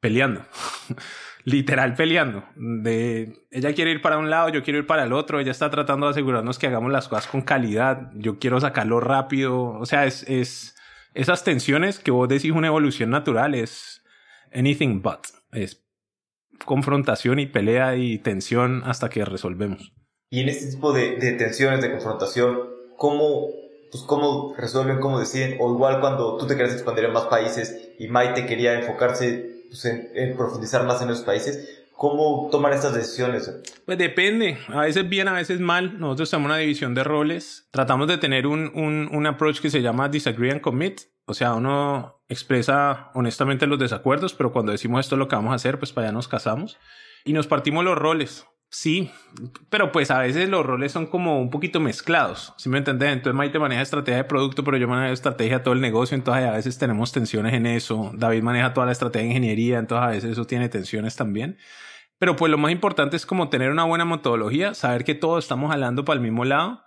[0.00, 0.42] peleando.
[1.44, 2.44] Literal peleando.
[2.56, 5.40] De ella quiere ir para un lado, yo quiero ir para el otro.
[5.40, 8.10] Ella está tratando de asegurarnos que hagamos las cosas con calidad.
[8.14, 9.70] Yo quiero sacarlo rápido.
[9.70, 10.77] O sea, es, es,
[11.18, 14.02] esas tensiones que vos decís una evolución natural es
[14.54, 15.26] anything but.
[15.50, 15.82] Es
[16.64, 19.92] confrontación y pelea y tensión hasta que resolvemos.
[20.30, 22.60] Y en este tipo de, de tensiones, de confrontación,
[22.96, 23.48] ¿cómo,
[23.90, 25.56] pues, ¿cómo resuelven, cómo deciden?
[25.60, 29.84] O igual cuando tú te querías expandir en más países y Maite quería enfocarse pues,
[29.86, 33.52] en, en, profundizar más en esos países, ¿Cómo toman estas decisiones?
[33.84, 35.98] Pues depende, a veces bien, a veces mal.
[35.98, 37.66] Nosotros tenemos una división de roles.
[37.72, 41.00] Tratamos de tener un, un, un approach que se llama disagree and commit.
[41.24, 45.50] O sea, uno expresa honestamente los desacuerdos, pero cuando decimos esto es lo que vamos
[45.50, 46.78] a hacer, pues para allá nos casamos.
[47.24, 48.46] Y nos partimos los roles.
[48.70, 49.10] Sí,
[49.68, 53.10] pero pues a veces los roles son como un poquito mezclados, ¿sí me entiendes?
[53.12, 56.44] Entonces Maite maneja estrategia de producto, pero yo manejo estrategia de todo el negocio, entonces
[56.44, 58.12] a veces tenemos tensiones en eso.
[58.14, 61.58] David maneja toda la estrategia de ingeniería, entonces a veces eso tiene tensiones también.
[62.18, 65.70] Pero pues lo más importante es como tener una buena metodología, saber que todos estamos
[65.70, 66.82] jalando para el mismo lado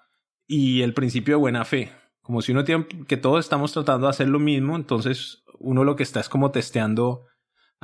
[0.48, 1.92] y el principio de buena fe.
[2.22, 5.96] Como si uno tiene que todos estamos tratando de hacer lo mismo, entonces uno lo
[5.96, 7.26] que está es como testeando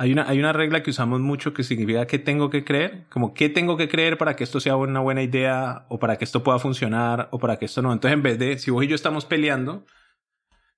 [0.00, 3.34] hay una, hay una regla que usamos mucho que significa que tengo que creer, como
[3.34, 6.44] qué tengo que creer para que esto sea una buena idea o para que esto
[6.44, 7.92] pueda funcionar o para que esto no.
[7.92, 9.84] Entonces, en vez de, si vos y yo estamos peleando,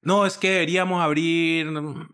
[0.00, 1.68] no, es que deberíamos abrir,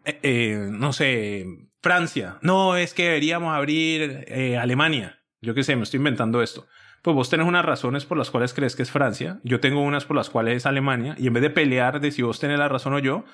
[0.04, 1.46] eh, eh, no sé,
[1.86, 2.38] Francia.
[2.40, 5.20] No, es que deberíamos abrir eh, Alemania.
[5.40, 6.66] Yo qué sé, me estoy inventando esto.
[7.00, 10.04] Pues vos tenés unas razones por las cuales crees que es Francia, yo tengo unas
[10.04, 12.66] por las cuales es Alemania, y en vez de pelear de si vos tenés la
[12.66, 13.24] razón o yo,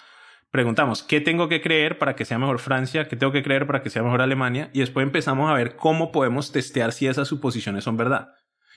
[0.50, 3.08] preguntamos, ¿qué tengo que creer para que sea mejor Francia?
[3.08, 4.68] ¿Qué tengo que creer para que sea mejor Alemania?
[4.74, 8.34] Y después empezamos a ver cómo podemos testear si esas suposiciones son verdad.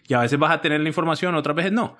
[0.07, 1.97] Y a veces vas a tener la información, otras veces no.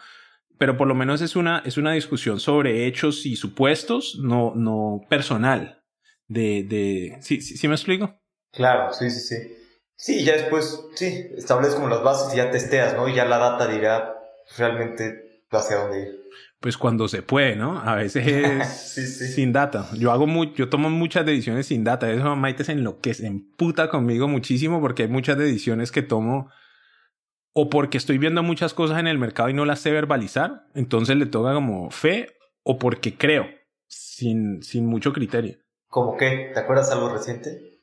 [0.58, 5.02] Pero por lo menos es una, es una discusión sobre hechos y supuestos, no, no
[5.10, 5.82] personal.
[6.28, 7.18] De, de...
[7.22, 8.20] ¿Sí, sí, me explico?
[8.52, 9.58] Claro, sí, sí, sí.
[9.96, 13.08] Sí, ya después, sí, estableces como las bases y ya testeas, ¿no?
[13.08, 14.16] Y ya la data dirá
[14.58, 16.26] realmente hacia dónde ir
[16.66, 17.80] pues cuando se puede, ¿no?
[17.80, 18.26] A veces
[18.98, 19.88] es sin data.
[20.00, 22.12] Yo hago muy, yo tomo muchas decisiones sin data.
[22.12, 26.50] Eso Maite se enloquece, emputa conmigo muchísimo porque hay muchas decisiones que tomo
[27.54, 31.16] o porque estoy viendo muchas cosas en el mercado y no las sé verbalizar, entonces
[31.18, 33.46] le toca como fe o porque creo,
[33.88, 35.60] sin, sin mucho criterio.
[35.96, 36.52] ¿Cómo qué?
[36.54, 37.80] ¿Te acuerdas algo reciente?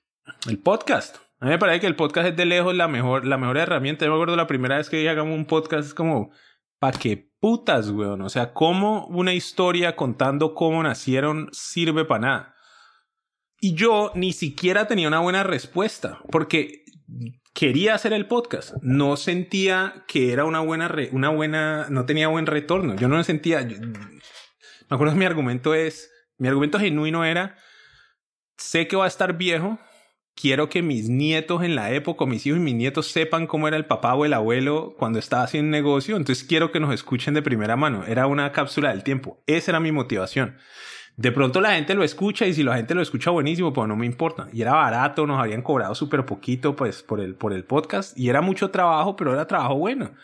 [0.47, 1.17] El podcast.
[1.41, 4.05] A mí me parece que el podcast es de lejos la mejor, la mejor herramienta.
[4.05, 6.31] Yo me acuerdo la primera vez que hagamos un podcast es como
[6.79, 8.21] ¿Para qué putas, weón?
[8.21, 12.55] O sea, ¿cómo una historia contando cómo nacieron sirve para nada?
[13.59, 16.85] Y yo ni siquiera tenía una buena respuesta, porque
[17.55, 18.75] quería hacer el podcast.
[18.83, 22.95] No sentía que era una buena, una buena, no tenía buen retorno.
[22.95, 23.95] Yo no me sentía, me
[24.91, 27.57] acuerdo que mi argumento es, mi argumento genuino era,
[28.57, 29.79] sé que va a estar viejo,
[30.35, 33.77] quiero que mis nietos en la época, mis hijos y mis nietos sepan cómo era
[33.77, 37.43] el papá o el abuelo cuando estaba haciendo negocio, entonces quiero que nos escuchen de
[37.43, 38.05] primera mano.
[38.07, 39.43] Era una cápsula del tiempo.
[39.47, 40.57] Esa era mi motivación.
[41.17, 43.97] De pronto la gente lo escucha y si la gente lo escucha buenísimo, pues no
[43.97, 44.49] me importa.
[44.53, 48.31] Y era barato, nos habían cobrado súper poquito pues por el, por el podcast y
[48.31, 50.15] era mucho trabajo, pero era trabajo bueno.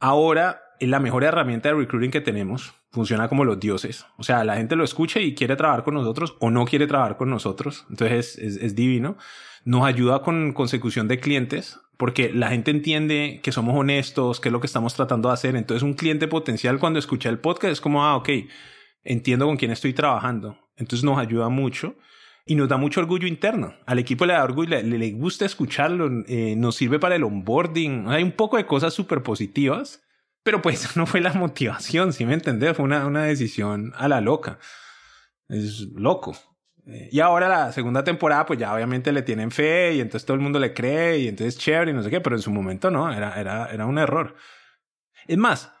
[0.00, 2.74] Ahora es la mejor herramienta de recruiting que tenemos.
[2.94, 4.06] Funciona como los dioses.
[4.18, 7.16] O sea, la gente lo escucha y quiere trabajar con nosotros o no quiere trabajar
[7.16, 7.84] con nosotros.
[7.90, 9.16] Entonces es, es, divino.
[9.64, 14.52] Nos ayuda con consecución de clientes porque la gente entiende que somos honestos, que es
[14.52, 15.56] lo que estamos tratando de hacer.
[15.56, 18.28] Entonces un cliente potencial cuando escucha el podcast es como, ah, ok,
[19.02, 20.56] entiendo con quién estoy trabajando.
[20.76, 21.96] Entonces nos ayuda mucho
[22.46, 23.74] y nos da mucho orgullo interno.
[23.86, 28.06] Al equipo le da orgullo, le, le gusta escucharlo, eh, nos sirve para el onboarding.
[28.06, 30.03] Hay un poco de cosas súper positivas
[30.44, 34.20] pero pues no fue la motivación, si me entendés, fue una, una decisión a la
[34.20, 34.60] loca.
[35.48, 36.36] Es loco.
[36.86, 40.36] Eh, y ahora la segunda temporada, pues ya obviamente le tienen fe y entonces todo
[40.36, 42.90] el mundo le cree y entonces chévere y no sé qué, pero en su momento
[42.90, 44.36] no, era, era, era un error.
[45.26, 45.72] Es más,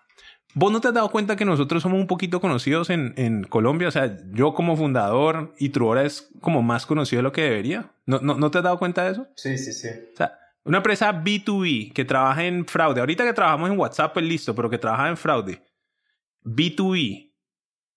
[0.54, 3.88] ¿vos no te has dado cuenta que nosotros somos un poquito conocidos en, en Colombia?
[3.88, 7.92] O sea, yo como fundador y Truora es como más conocido de lo que debería.
[8.06, 9.28] ¿No, no, ¿No te has dado cuenta de eso?
[9.36, 9.88] Sí, sí, sí.
[10.14, 13.00] O sea, una empresa B2B que trabaja en fraude.
[13.00, 15.62] Ahorita que trabajamos en WhatsApp, pues listo, pero que trabaja en fraude.
[16.42, 17.32] B2B.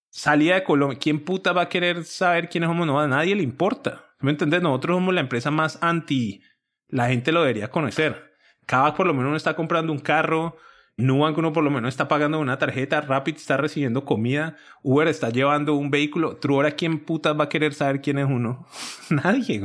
[0.09, 0.99] Salida de Colombia.
[0.99, 2.87] ¿Quién puta va a querer saber quiénes somos?
[2.87, 4.05] No, a nadie le importa.
[4.19, 4.61] ¿Me entiendes?
[4.61, 6.41] Nosotros somos la empresa más anti.
[6.87, 8.33] La gente lo debería conocer.
[8.65, 10.57] Cada por lo menos uno está comprando un carro.
[10.97, 13.01] Nubank uno por lo menos está pagando una tarjeta.
[13.01, 14.57] Rapid está recibiendo comida.
[14.81, 16.37] Uber está llevando un vehículo.
[16.37, 18.65] Truora, ¿quién putas va a querer saber quién es uno?
[19.09, 19.61] nadie.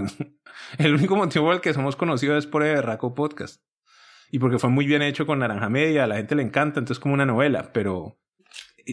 [0.78, 3.62] El único motivo por el que somos conocidos es por el Raco Podcast.
[4.30, 7.00] Y porque fue muy bien hecho con Naranja Media, a la gente le encanta, entonces
[7.00, 8.18] como una novela, pero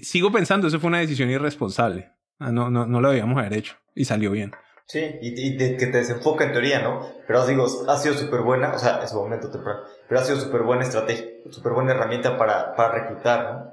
[0.01, 2.11] sigo pensando, eso fue una decisión irresponsable.
[2.39, 4.51] Ah, no, no, no lo debíamos haber hecho y salió bien.
[4.85, 7.07] Sí, y, de, que te desenfoca en teoría, ¿no?
[7.27, 10.23] Pero os digo, ha sido súper buena, o sea, es un momento temprano, pero ha
[10.23, 13.71] sido súper buena estrategia, súper buena herramienta para, para reclutar, ¿no?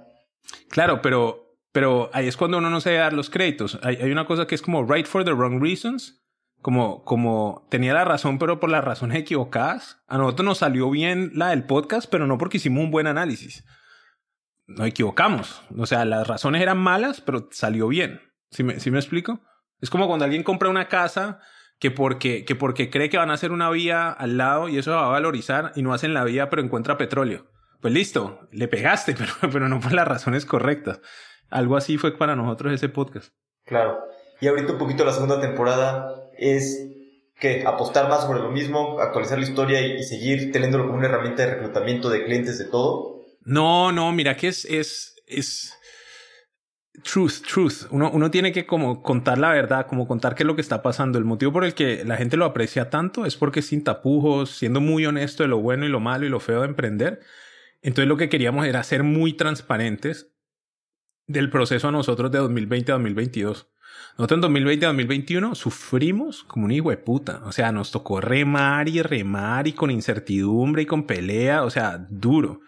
[0.69, 3.81] Claro, pero, pero ahí es cuando uno no se debe dar los créditos.
[3.83, 6.23] Hay, hay una cosa que es como right for the wrong reasons
[6.67, 10.03] como, como tenía la razón, pero por las razones equivocadas.
[10.09, 13.65] A nosotros nos salió bien la del podcast, pero no porque hicimos un buen análisis.
[14.67, 15.63] Nos equivocamos.
[15.79, 18.21] O sea, las razones eran malas, pero salió bien.
[18.51, 19.43] ¿Sí me, ¿sí me explico?
[19.81, 21.39] Es como cuando alguien compra una casa
[21.79, 24.91] que porque, que porque cree que van a hacer una vía al lado y eso
[24.91, 27.47] va a valorizar y no hacen la vía pero encuentra petróleo.
[27.81, 31.01] Pues listo, le pegaste, pero, pero no por las razones correctas.
[31.49, 33.33] Algo así fue para nosotros ese podcast.
[33.65, 34.01] Claro.
[34.41, 36.93] Y ahorita un poquito la segunda temporada es
[37.39, 41.45] que apostar más sobre lo mismo, actualizar la historia y, seguir teniéndolo como una herramienta
[41.45, 43.21] de reclutamiento de clientes de todo.
[43.43, 45.75] No, no, mira que es, es, es
[47.03, 47.87] truth, truth.
[47.91, 50.83] Uno, uno tiene que como contar la verdad, como contar qué es lo que está
[50.83, 51.19] pasando.
[51.19, 54.81] El motivo por el que la gente lo aprecia tanto es porque sin tapujos, siendo
[54.81, 57.21] muy honesto de lo bueno y lo malo y lo feo de emprender.
[57.83, 60.33] Entonces lo que queríamos era ser muy transparentes
[61.27, 63.69] del proceso a nosotros de 2020 a 2022.
[64.19, 67.43] Nosotros en 2020 a 2021 sufrimos como un hijo de puta.
[67.45, 72.07] O sea, nos tocó remar y remar y con incertidumbre y con pelea, o sea,
[72.09, 72.61] duro.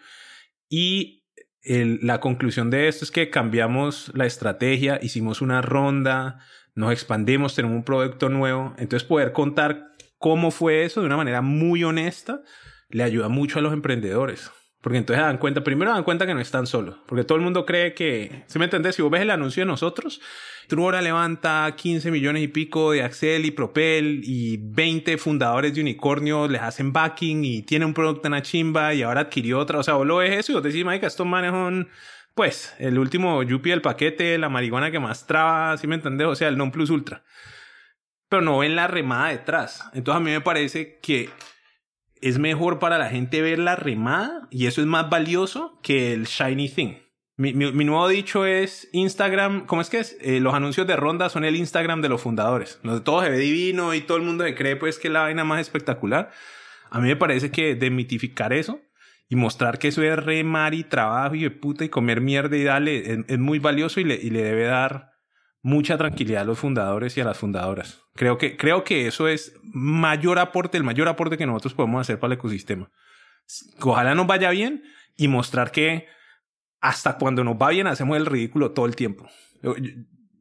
[0.69, 1.25] Y
[1.63, 6.39] la conclusión de esto es que cambiamos la estrategia, hicimos una ronda,
[6.75, 8.75] nos expandimos, tenemos un producto nuevo.
[8.77, 9.87] Entonces poder contar
[10.19, 12.43] cómo fue eso de una manera muy honesta
[12.89, 14.51] le ayuda mucho a los emprendedores.
[14.81, 16.97] Porque entonces dan cuenta, primero dan cuenta que no están solos.
[17.05, 18.93] Porque todo el mundo cree que, ¿se me entiende?
[18.93, 20.21] Si vos ves el anuncio de nosotros,
[20.69, 26.47] Truora levanta 15 millones y pico de Axel y Propel y 20 fundadores de unicornio
[26.47, 29.79] les hacen backing y tiene un producto en la chimba y ahora adquirió otra.
[29.79, 31.89] O sea, vos lo ves eso y vos decís, marica, estos manes son,
[32.35, 36.27] pues, el último yuppie del paquete, la marihuana que más traba, ¿sí me entendés?
[36.27, 37.23] O sea, el non plus ultra.
[38.29, 39.89] Pero no ven la remada detrás.
[39.93, 41.31] Entonces a mí me parece que
[42.21, 46.25] es mejor para la gente ver la remada y eso es más valioso que el
[46.25, 46.93] shiny thing.
[47.37, 50.17] Mi, mi, nuevo dicho es Instagram, ¿cómo es que es?
[50.19, 52.79] Eh, los anuncios de ronda son el Instagram de los fundadores.
[52.83, 55.21] Donde todo se ve divino y todo el mundo se cree pues que es la
[55.21, 56.31] vaina más espectacular.
[56.89, 58.81] A mí me parece que demitificar eso
[59.29, 62.63] y mostrar que eso es remar y trabajo y de puta y comer mierda y
[62.63, 65.13] darle es, muy valioso y le, y le debe dar
[65.61, 68.01] mucha tranquilidad a los fundadores y a las fundadoras.
[68.15, 72.19] Creo que, creo que eso es mayor aporte, el mayor aporte que nosotros podemos hacer
[72.19, 72.89] para el ecosistema.
[73.81, 74.83] Ojalá nos vaya bien
[75.17, 76.07] y mostrar que
[76.81, 79.27] hasta cuando nos va bien hacemos el ridículo todo el tiempo.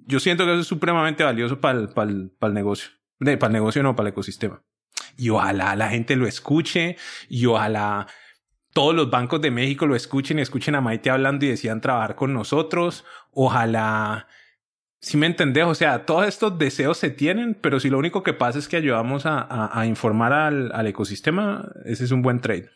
[0.07, 2.91] Yo, siento que eso es supremamente valioso para el, para el, para el negocio.
[3.19, 4.63] para el negocio no, para el ecosistema.
[5.17, 6.97] Y ojalá la gente lo escuche
[7.29, 8.07] y ojalá
[8.73, 12.15] todos los bancos de México lo escuchen y escuchen a Maite hablando y decidan trabajar
[12.15, 13.05] con nosotros.
[13.33, 14.29] Ojalá
[15.01, 18.33] si me entendés, o sea, todos estos deseos se tienen, pero si lo único que
[18.33, 22.71] pasa es que ayudamos a, informar al, ecosistema, ese es un buen trade.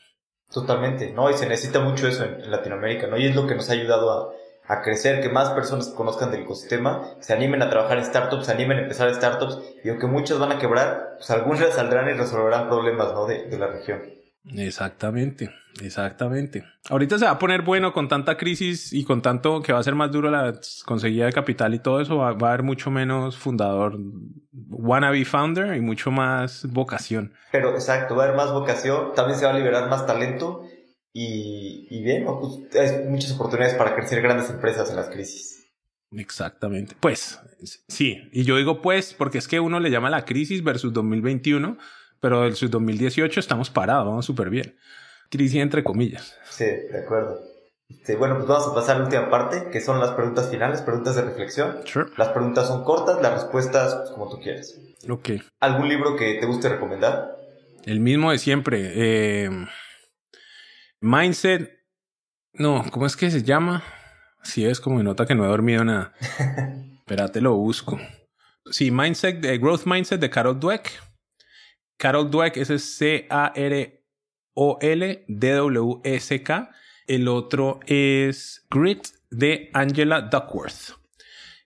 [0.52, 1.30] Totalmente, ¿no?
[1.30, 3.16] Y se necesita mucho eso en, Latinoamérica, ¿no?
[3.16, 6.42] Y es lo que nos ha ayudado a, a, crecer, que más personas conozcan del
[6.42, 10.38] ecosistema, se animen a trabajar en startups, se animen a empezar startups, y aunque muchos
[10.38, 13.26] van a quebrar, pues algunos saldrán y resolverán problemas, ¿no?
[13.26, 14.21] De, de la región.
[14.44, 16.64] Exactamente, exactamente.
[16.88, 19.82] Ahorita se va a poner bueno con tanta crisis y con tanto que va a
[19.82, 23.36] ser más duro la conseguida de capital y todo eso, va, a haber mucho menos
[23.36, 23.98] fundador,
[24.52, 27.32] wannabe founder y mucho más vocación.
[27.52, 30.64] Pero exacto, va a haber más vocación, también se va a liberar más talento
[31.12, 35.52] y, y bien, pues, hay muchas oportunidades para crecer grandes empresas en las crisis.
[36.14, 36.96] Exactamente.
[37.00, 37.38] Pues
[37.88, 41.78] sí, y yo digo pues porque es que uno le llama la crisis versus 2021
[42.22, 44.78] pero el 2018 estamos parados, vamos súper bien.
[45.28, 46.38] Crisis entre comillas.
[46.48, 47.40] Sí, de acuerdo.
[47.88, 50.82] Este, bueno, pues vamos a pasar a la última parte, que son las preguntas finales,
[50.82, 51.78] preguntas de reflexión.
[52.16, 54.78] Las preguntas son cortas, las respuestas pues, como tú quieras.
[55.08, 55.30] Ok.
[55.58, 57.38] ¿Algún libro que te guste recomendar?
[57.84, 58.92] El mismo de siempre.
[58.94, 59.50] Eh,
[61.00, 61.72] Mindset.
[62.52, 63.82] No, ¿cómo es que se llama?
[64.44, 66.14] Si es como me nota que no he dormido nada.
[67.00, 67.98] Espérate, lo busco.
[68.70, 71.11] Sí, Mindset, Growth Mindset de Carol Dweck.
[72.02, 74.00] Carol Dweck, ese es C-A-R-O-L-D-W-S-K.
[77.06, 80.96] El otro es Grit de Angela Duckworth.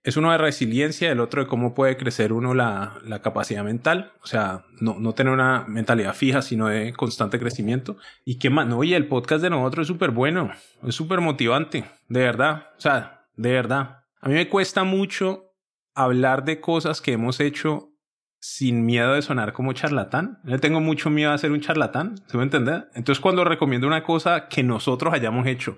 [0.02, 4.12] Es uno de resiliencia, el otro de cómo puede crecer uno la, la capacidad mental,
[4.22, 7.96] o sea, no, no, tener una mentalidad fija, sino de constante crecimiento.
[8.26, 10.50] Y qué más, no, oye, el podcast de nosotros es súper bueno,
[10.86, 14.04] es súper motivante, de verdad, o sea, de verdad.
[14.20, 15.54] A mí me cuesta mucho
[15.94, 17.95] hablar de cosas que hemos hecho
[18.38, 20.38] sin miedo de sonar como charlatán.
[20.44, 22.84] Yo tengo mucho miedo a ser un charlatán, ¿se me entiende?
[22.94, 25.76] Entonces cuando recomiendo una cosa que nosotros hayamos hecho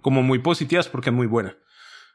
[0.00, 1.56] como muy positivas porque es muy buena.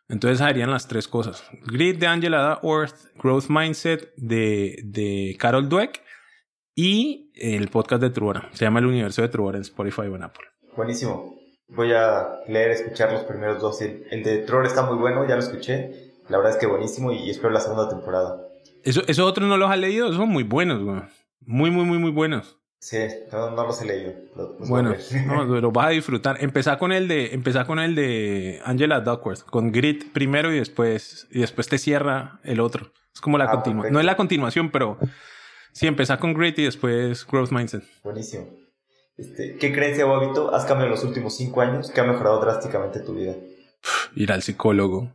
[0.09, 1.43] Entonces harían las tres cosas.
[1.65, 6.01] Grit de Angela Worth, Growth Mindset de, de Carol Dweck
[6.75, 8.49] y el podcast de Truora.
[8.53, 10.45] Se llama El Universo de Truora en Spotify o en Apple.
[10.75, 11.35] Buenísimo.
[11.69, 13.81] Voy a leer, escuchar los primeros dos.
[13.81, 16.13] El, de Truora está muy bueno, ya lo escuché.
[16.29, 18.46] La verdad es que buenísimo y espero la segunda temporada.
[18.83, 20.11] Eso, ¿Esos otros no los has leído?
[20.13, 21.01] Son muy buenos, güey.
[21.41, 22.57] Muy, muy, muy, muy buenos.
[22.79, 22.97] Sí,
[23.31, 24.13] no, los he leído.
[24.67, 26.37] bueno, no, lo vas a disfrutar.
[26.39, 31.27] Empezá con el de, empezá con el de Angela Duckworth, con Grit primero y después,
[31.31, 32.91] y después te cierra el otro.
[33.13, 33.93] Es como la ah, continuación.
[33.93, 34.99] No es la continuación, pero
[35.77, 37.83] Sí, empezar con Grit y después Growth Mindset.
[38.03, 38.47] Buenísimo.
[39.15, 42.41] Este, ¿Qué creencia o hábito has cambiado en los últimos cinco años que ha mejorado
[42.41, 43.35] drásticamente tu vida?
[44.15, 45.13] Ir al psicólogo.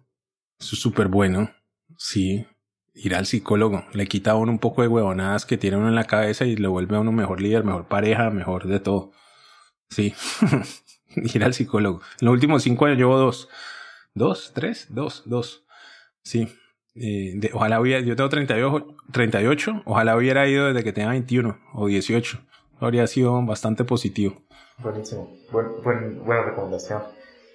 [0.61, 1.53] Eso es súper bueno.
[1.99, 2.47] Sí.
[2.95, 3.85] Ir al psicólogo.
[3.93, 6.57] Le quita a uno un poco de huevonadas que tiene uno en la cabeza y
[6.57, 9.13] le vuelve a uno mejor líder, mejor pareja, mejor de todo.
[9.91, 10.15] Sí.
[11.17, 12.01] Ir al psicólogo.
[12.21, 13.49] En los últimos cinco años llevo dos.
[14.15, 14.53] ¿Dos?
[14.55, 14.87] ¿Tres?
[14.91, 15.23] Dos.
[15.27, 15.65] Dos.
[16.23, 16.49] Sí.
[16.95, 21.59] Eh, de, ojalá hubiera, yo tengo 38, 38, ojalá hubiera ido desde que tenía 21
[21.75, 22.39] o 18.
[22.81, 24.43] Habría sido bastante positivo.
[24.79, 25.35] Buenísimo.
[25.51, 27.03] Buen, buen, buena recomendación.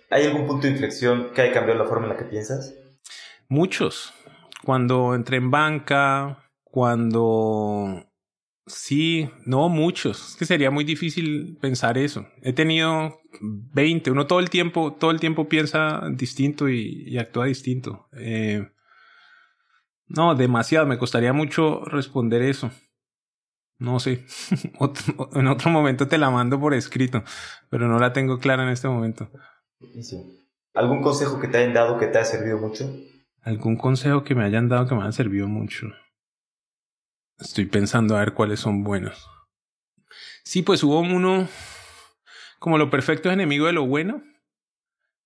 [0.10, 2.74] ¿Hay algún punto de inflexión que haya cambiado la forma en la que piensas?
[3.50, 4.14] Muchos.
[4.68, 8.04] Cuando entré en banca, cuando...
[8.66, 10.32] Sí, no muchos.
[10.32, 12.28] Es que sería muy difícil pensar eso.
[12.42, 14.12] He tenido 20.
[14.12, 18.10] Uno todo el tiempo, todo el tiempo piensa distinto y, actúa distinto.
[18.12, 18.68] Eh,
[20.08, 20.86] no, demasiado.
[20.86, 22.70] Me costaría mucho responder eso.
[23.78, 24.26] No sé.
[25.34, 27.24] en otro momento te la mando por escrito,
[27.70, 29.32] pero no la tengo clara en este momento.
[30.74, 32.86] ¿Algún consejo que te hayan dado que te haya servido mucho?
[33.48, 35.88] ¿Algún consejo que me hayan dado que me haya servido mucho?
[37.40, 39.26] Estoy pensando a ver cuáles son buenos.
[40.44, 41.48] Sí, pues hubo uno
[42.60, 44.22] como lo perfecto es enemigo de lo bueno.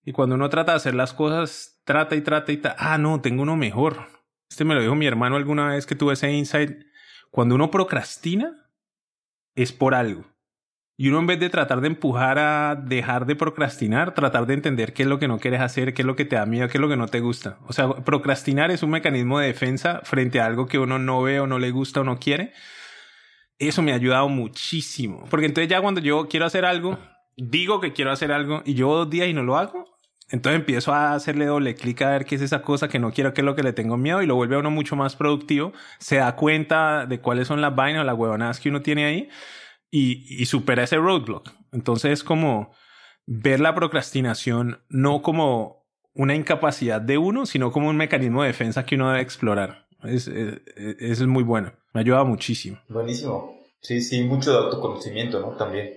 [0.06, 2.94] Y cuando uno trata de hacer las cosas, trata y trata y trata.
[2.94, 4.06] Ah, no, tengo uno mejor.
[4.52, 6.78] Este me lo dijo mi hermano alguna vez que tuve ese insight.
[7.32, 8.70] Cuando uno procrastina,
[9.56, 10.31] es por algo.
[11.02, 14.94] Y uno en vez de tratar de empujar a dejar de procrastinar, tratar de entender
[14.94, 16.78] qué es lo que no quieres hacer, qué es lo que te da miedo, qué
[16.78, 17.58] es lo que no te gusta.
[17.66, 21.40] O sea, procrastinar es un mecanismo de defensa frente a algo que uno no ve
[21.40, 22.54] o no le gusta o no quiere.
[23.58, 25.26] Eso me ha ayudado muchísimo.
[25.32, 27.00] Porque entonces ya cuando yo quiero hacer algo,
[27.36, 29.88] digo que quiero hacer algo y llevo dos días y no lo hago,
[30.30, 33.34] entonces empiezo a hacerle doble clic a ver qué es esa cosa que no quiero,
[33.34, 35.74] qué es lo que le tengo miedo y lo vuelve a uno mucho más productivo.
[35.98, 39.30] Se da cuenta de cuáles son las vainas o las huevonadas que uno tiene ahí
[39.92, 41.52] y, y supera ese roadblock.
[41.72, 42.74] Entonces es como
[43.28, 48.86] ver la procrastinación no como una incapacidad de uno, sino como un mecanismo de defensa
[48.86, 49.88] que uno debe explorar.
[50.04, 50.62] Es, es,
[51.00, 51.74] es muy bueno.
[51.94, 52.80] Me ha ayudado muchísimo.
[52.90, 53.62] Buenísimo.
[53.82, 55.50] Sí, sí, mucho de autoconocimiento, ¿no?
[55.52, 55.94] También.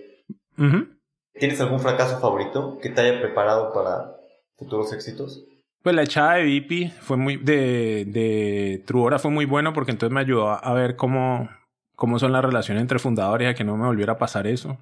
[0.57, 0.95] Uh
[1.37, 4.15] ¿Tienes algún fracaso favorito que te haya preparado para
[4.55, 5.43] futuros éxitos?
[5.83, 10.13] Pues la echada de VIP fue muy de, de Truora fue muy bueno porque entonces
[10.13, 11.49] me ayudó a, ver cómo,
[11.95, 14.79] cómo son las relaciones entre fundadores, a que no me volviera a pasar eso.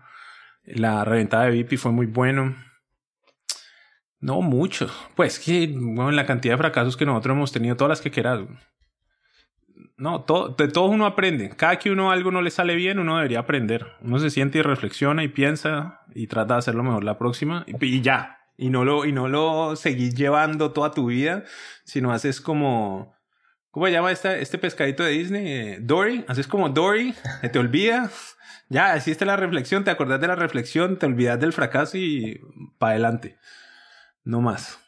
[0.66, 2.56] La reventada de VIP fue muy bueno.
[4.20, 4.90] No mucho.
[5.16, 8.40] Pues que, bueno, la cantidad de fracasos que nosotros hemos tenido, todas las que quieras.
[9.98, 11.50] No, todo, de todos uno aprende.
[11.50, 13.86] Cada que uno algo no le sale bien, uno debería aprender.
[14.02, 18.02] Uno se siente y reflexiona y piensa y trata de hacerlo mejor la próxima y,
[18.02, 18.40] ya.
[18.58, 21.44] Y no lo, y no lo seguís llevando toda tu vida,
[21.84, 23.16] sino haces como,
[23.74, 25.48] ¿cómo se llama esta, este pescadito de Disney?
[25.48, 26.24] Eh, Dory.
[26.28, 27.16] Haces como Dory,
[27.52, 28.10] te olvida.
[28.70, 32.40] Ya, hiciste la reflexión, te acordás de la reflexión, te olvidas del fracaso y
[32.78, 33.38] para adelante.
[34.24, 34.80] No más.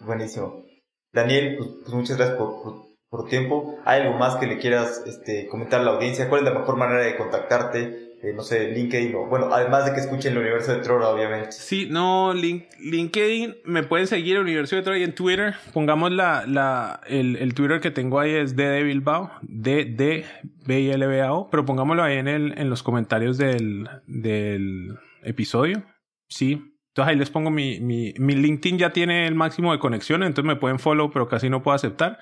[0.00, 0.64] Buenísimo.
[1.12, 3.78] Daniel, pues, pues muchas gracias por, por, por, tiempo.
[3.84, 6.28] ¿Hay algo más que le quieras este, comentar a la audiencia?
[6.28, 8.01] ¿Cuál es la mejor manera de contactarte?
[8.24, 11.50] Eh, no sé, LinkedIn bueno, además de que escuchen el Universo de Trora, obviamente.
[11.50, 16.12] Sí, no, link, LinkedIn, me pueden seguir el Universo de Trora y en Twitter, pongamos
[16.12, 20.24] la, la, el, el Twitter que tengo ahí es de Bilbao, de,
[20.64, 23.88] B I L B A O, pero pongámoslo ahí en el, en los comentarios del,
[24.06, 25.82] del episodio.
[26.28, 26.62] Sí.
[26.90, 30.46] Entonces ahí les pongo mi, mi, mi LinkedIn ya tiene el máximo de conexiones, entonces
[30.46, 32.20] me pueden follow, pero casi no puedo aceptar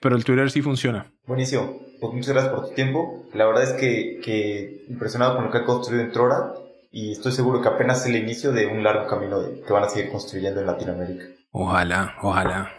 [0.00, 1.12] pero el Twitter sí funciona.
[1.26, 1.80] Buenísimo.
[2.00, 3.26] Pues muchas gracias por tu tiempo.
[3.34, 6.54] La verdad es que, que impresionado con lo que ha construido en Trora
[6.90, 9.84] y estoy seguro que apenas es el inicio de un largo camino de, que van
[9.84, 11.24] a seguir construyendo en Latinoamérica.
[11.52, 12.72] Ojalá, ojalá.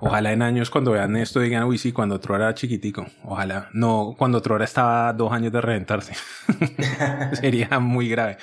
[0.00, 3.06] Ojalá en años cuando vean esto digan, uy, sí, cuando Trora era chiquitico.
[3.22, 3.70] Ojalá.
[3.72, 6.14] No, cuando Trora estaba dos años de reventarse.
[7.32, 8.36] Sería muy grave.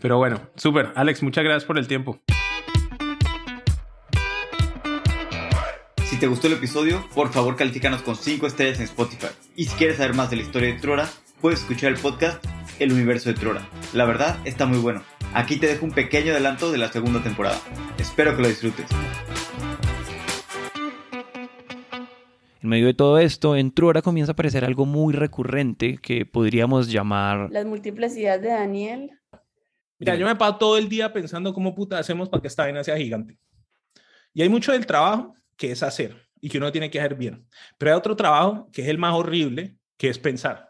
[0.00, 0.92] Pero bueno, súper.
[0.94, 2.20] Alex, muchas gracias por el tiempo.
[6.20, 9.28] Te gustó el episodio, por favor califícanos con 5 estrellas en Spotify.
[9.56, 11.08] Y si quieres saber más de la historia de Trora,
[11.40, 12.44] puedes escuchar el podcast
[12.78, 13.66] El Universo de Trora.
[13.94, 15.02] La verdad, está muy bueno.
[15.32, 17.58] Aquí te dejo un pequeño adelanto de la segunda temporada.
[17.96, 18.86] Espero que lo disfrutes.
[22.62, 26.92] En medio de todo esto, en Trora comienza a aparecer algo muy recurrente que podríamos
[26.92, 27.48] llamar...
[27.50, 29.10] Las múltiples ideas de Daniel.
[29.98, 32.84] Mira, yo me paso todo el día pensando cómo puta hacemos para que esta vaina
[32.84, 33.38] sea gigante.
[34.34, 37.46] Y hay mucho del trabajo que es hacer y que uno tiene que hacer bien.
[37.76, 40.69] Pero hay otro trabajo que es el más horrible, que es pensar.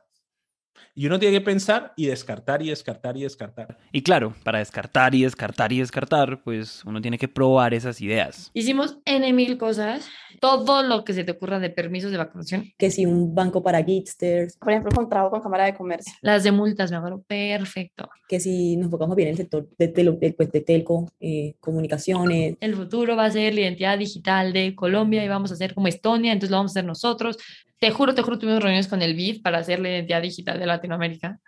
[1.01, 3.78] Y uno tiene que pensar y descartar y descartar y descartar.
[3.90, 8.51] Y claro, para descartar y descartar y descartar, pues uno tiene que probar esas ideas.
[8.53, 10.07] Hicimos N mil cosas,
[10.42, 12.70] todo lo que se te ocurra de permisos de vacunación.
[12.76, 16.12] Que si un banco para Gitsters, por ejemplo, contrato con Cámara de Comercio.
[16.20, 18.11] Las de multas, me acuerdo, perfecto.
[18.28, 21.55] Que si nos enfocamos bien en el sector de, telo, de, pues, de telco, eh,
[21.61, 22.59] comunicaciones.
[22.61, 25.86] El futuro va a ser la identidad digital de Colombia y vamos a hacer como
[25.86, 27.38] Estonia, entonces lo vamos a hacer nosotros.
[27.81, 30.66] Te juro, te juro, tuvimos reuniones con el BIF para hacer la identidad digital de
[30.66, 31.41] Latinoamérica,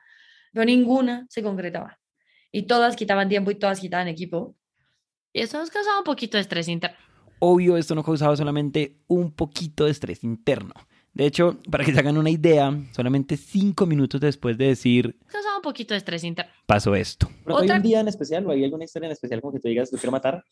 [0.51, 1.99] pero ninguna se concretaba.
[2.51, 4.57] Y todas quitaban tiempo y todas quitaban equipo.
[5.35, 6.97] Y eso nos causaba un poquito de estrés interno.
[7.39, 10.73] Obvio, esto no causaba solamente un poquito de estrés interno.
[11.13, 15.19] De hecho, para que se hagan una idea, solamente cinco minutos después de decir...
[15.27, 16.51] Causaba un poquito de estrés interno.
[16.65, 17.29] Pasó esto.
[17.45, 19.69] ¿Pero ¿Hay un día en especial o hay alguna historia en especial como que tú
[19.69, 20.43] digas, lo quiero matar?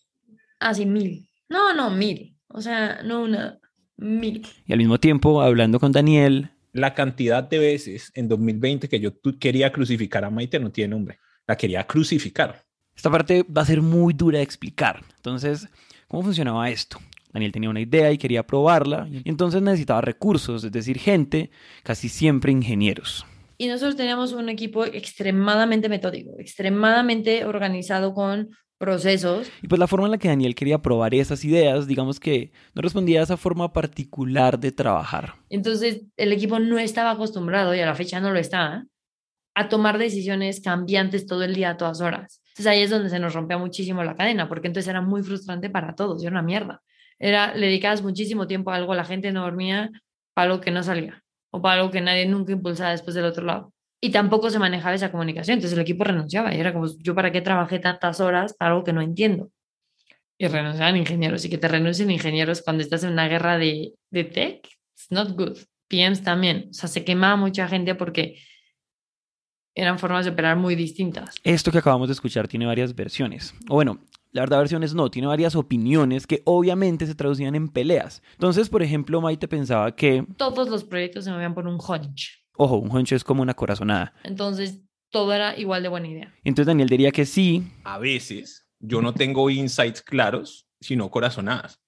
[0.59, 1.26] Ah, sí, mil.
[1.49, 2.37] No, no, mil.
[2.49, 3.59] O sea, no una,
[4.01, 4.46] mil.
[4.66, 6.51] Y al mismo tiempo, hablando con Daniel...
[6.72, 11.18] La cantidad de veces en 2020 que yo quería crucificar a Maite no tiene nombre.
[11.46, 12.64] La quería crucificar.
[12.94, 15.03] Esta parte va a ser muy dura de explicar.
[15.16, 15.68] Entonces,
[16.07, 16.98] ¿cómo funcionaba esto?
[17.32, 21.51] Daniel tenía una idea y quería probarla, y entonces necesitaba recursos, es decir, gente,
[21.82, 23.24] casi siempre ingenieros.
[23.57, 28.51] Y nosotros teníamos un equipo extremadamente metódico, extremadamente organizado con
[28.81, 29.53] procesos.
[29.61, 32.81] Y pues la forma en la que Daniel quería probar esas ideas, digamos que no
[32.81, 35.35] respondía a esa forma particular de trabajar.
[35.51, 38.87] Entonces el equipo no estaba acostumbrado, y a la fecha no lo está,
[39.55, 42.41] a tomar decisiones cambiantes todo el día, a todas horas.
[42.53, 45.68] Entonces ahí es donde se nos rompía muchísimo la cadena, porque entonces era muy frustrante
[45.68, 46.83] para todos, era una mierda.
[47.18, 49.91] Era, le dedicabas muchísimo tiempo a algo, la gente no dormía
[50.33, 53.45] para algo que no salía, o para algo que nadie nunca impulsaba después del otro
[53.45, 55.55] lado y tampoco se manejaba esa comunicación.
[55.55, 58.84] Entonces el equipo renunciaba y era como, ¿yo para qué trabajé tantas horas para algo
[58.84, 59.51] que no entiendo?
[60.38, 61.44] Y renunciaban ingenieros.
[61.44, 65.36] Y que te renuncien ingenieros cuando estás en una guerra de, de tech, it's not
[65.36, 65.59] good.
[65.88, 66.68] PMs también.
[66.70, 68.38] O sea, se quemaba mucha gente porque
[69.74, 71.34] eran formas de operar muy distintas.
[71.44, 73.55] Esto que acabamos de escuchar tiene varias versiones.
[73.68, 74.01] O bueno,
[74.32, 78.22] la verdad, versiones no, tiene varias opiniones que obviamente se traducían en peleas.
[78.32, 80.24] Entonces, por ejemplo, Maite pensaba que...
[80.36, 82.39] Todos los proyectos se movían por un hunch.
[82.62, 84.12] Ojo, un hunch es como una corazonada.
[84.22, 86.34] Entonces, todo era igual de buena idea.
[86.44, 87.72] Entonces, Daniel diría que sí.
[87.84, 91.80] A veces yo no tengo insights claros, sino corazonadas.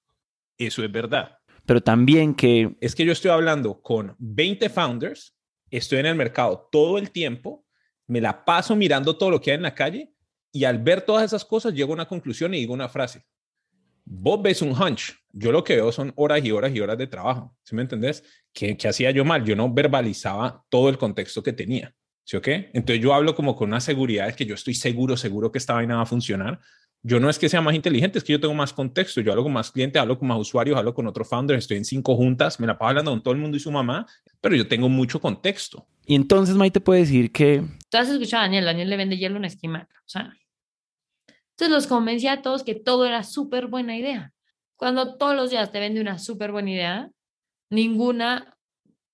[0.57, 1.37] Eso es verdad.
[1.67, 2.75] Pero también que...
[2.81, 5.37] Es que yo estoy hablando con 20 founders,
[5.71, 7.67] estoy en el mercado todo el tiempo,
[8.07, 10.15] me la paso mirando todo lo que hay en la calle
[10.53, 13.27] y al ver todas esas cosas llego a una conclusión y digo una frase.
[14.15, 17.07] Vos ves un hunch, yo lo que veo son horas y horas y horas de
[17.07, 18.23] trabajo, ¿sí me entendés?
[18.53, 19.43] ¿Qué, hacía yo mal?
[19.43, 22.71] Yo no verbalizaba todo el contexto que tenía, ¿sí o qué?
[22.75, 25.73] Entonces yo hablo como con una seguridad de que yo estoy seguro, seguro que esta
[25.73, 26.61] vaina va a funcionar.
[27.03, 29.23] Yo no es que sea más inteligente, es que yo tengo más contexto.
[29.23, 31.87] Yo hablo con más clientes, hablo con más usuarios, hablo con otros founders, estoy en
[31.87, 34.07] cinco juntas, me la paso hablando con todo el mundo y su mamá,
[34.43, 35.87] pero yo tengo mucho contexto.
[36.05, 37.65] Y entonces Maite puede decir que...
[37.89, 40.35] Tú has escuchado a Daniel, Daniel le vende hielo en esquema, o sea...
[41.53, 44.33] Entonces los convencía a todos que todo era súper buena idea.
[44.77, 47.11] Cuando todos los días te vende una súper buena idea,
[47.71, 48.57] ninguna,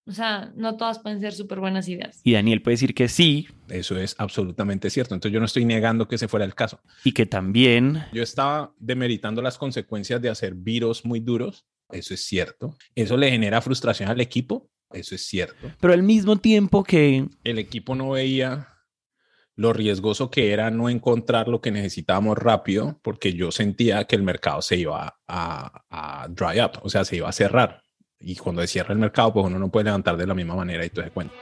[0.06, 2.20] o sea, no todas pueden ser súper buenas ideas.
[2.24, 3.48] Y Daniel puede decir que sí.
[3.68, 5.14] Eso es absolutamente cierto.
[5.14, 6.80] Entonces yo no estoy negando que ese fuera el caso.
[7.04, 8.04] Y que también...
[8.12, 11.66] Yo estaba demeritando las consecuencias de hacer virus muy duros.
[11.90, 12.76] Eso es cierto.
[12.94, 14.70] Eso le genera frustración al equipo.
[14.90, 15.70] Eso es cierto.
[15.80, 17.28] Pero al mismo tiempo que...
[17.44, 18.68] El equipo no veía
[19.58, 24.22] lo riesgoso que era no encontrar lo que necesitábamos rápido, porque yo sentía que el
[24.22, 27.82] mercado se iba a, a, dry up, o sea, se iba a cerrar.
[28.20, 30.84] Y cuando se cierra el mercado, pues uno no puede levantar de la misma manera
[30.84, 31.34] y todo ese cuento.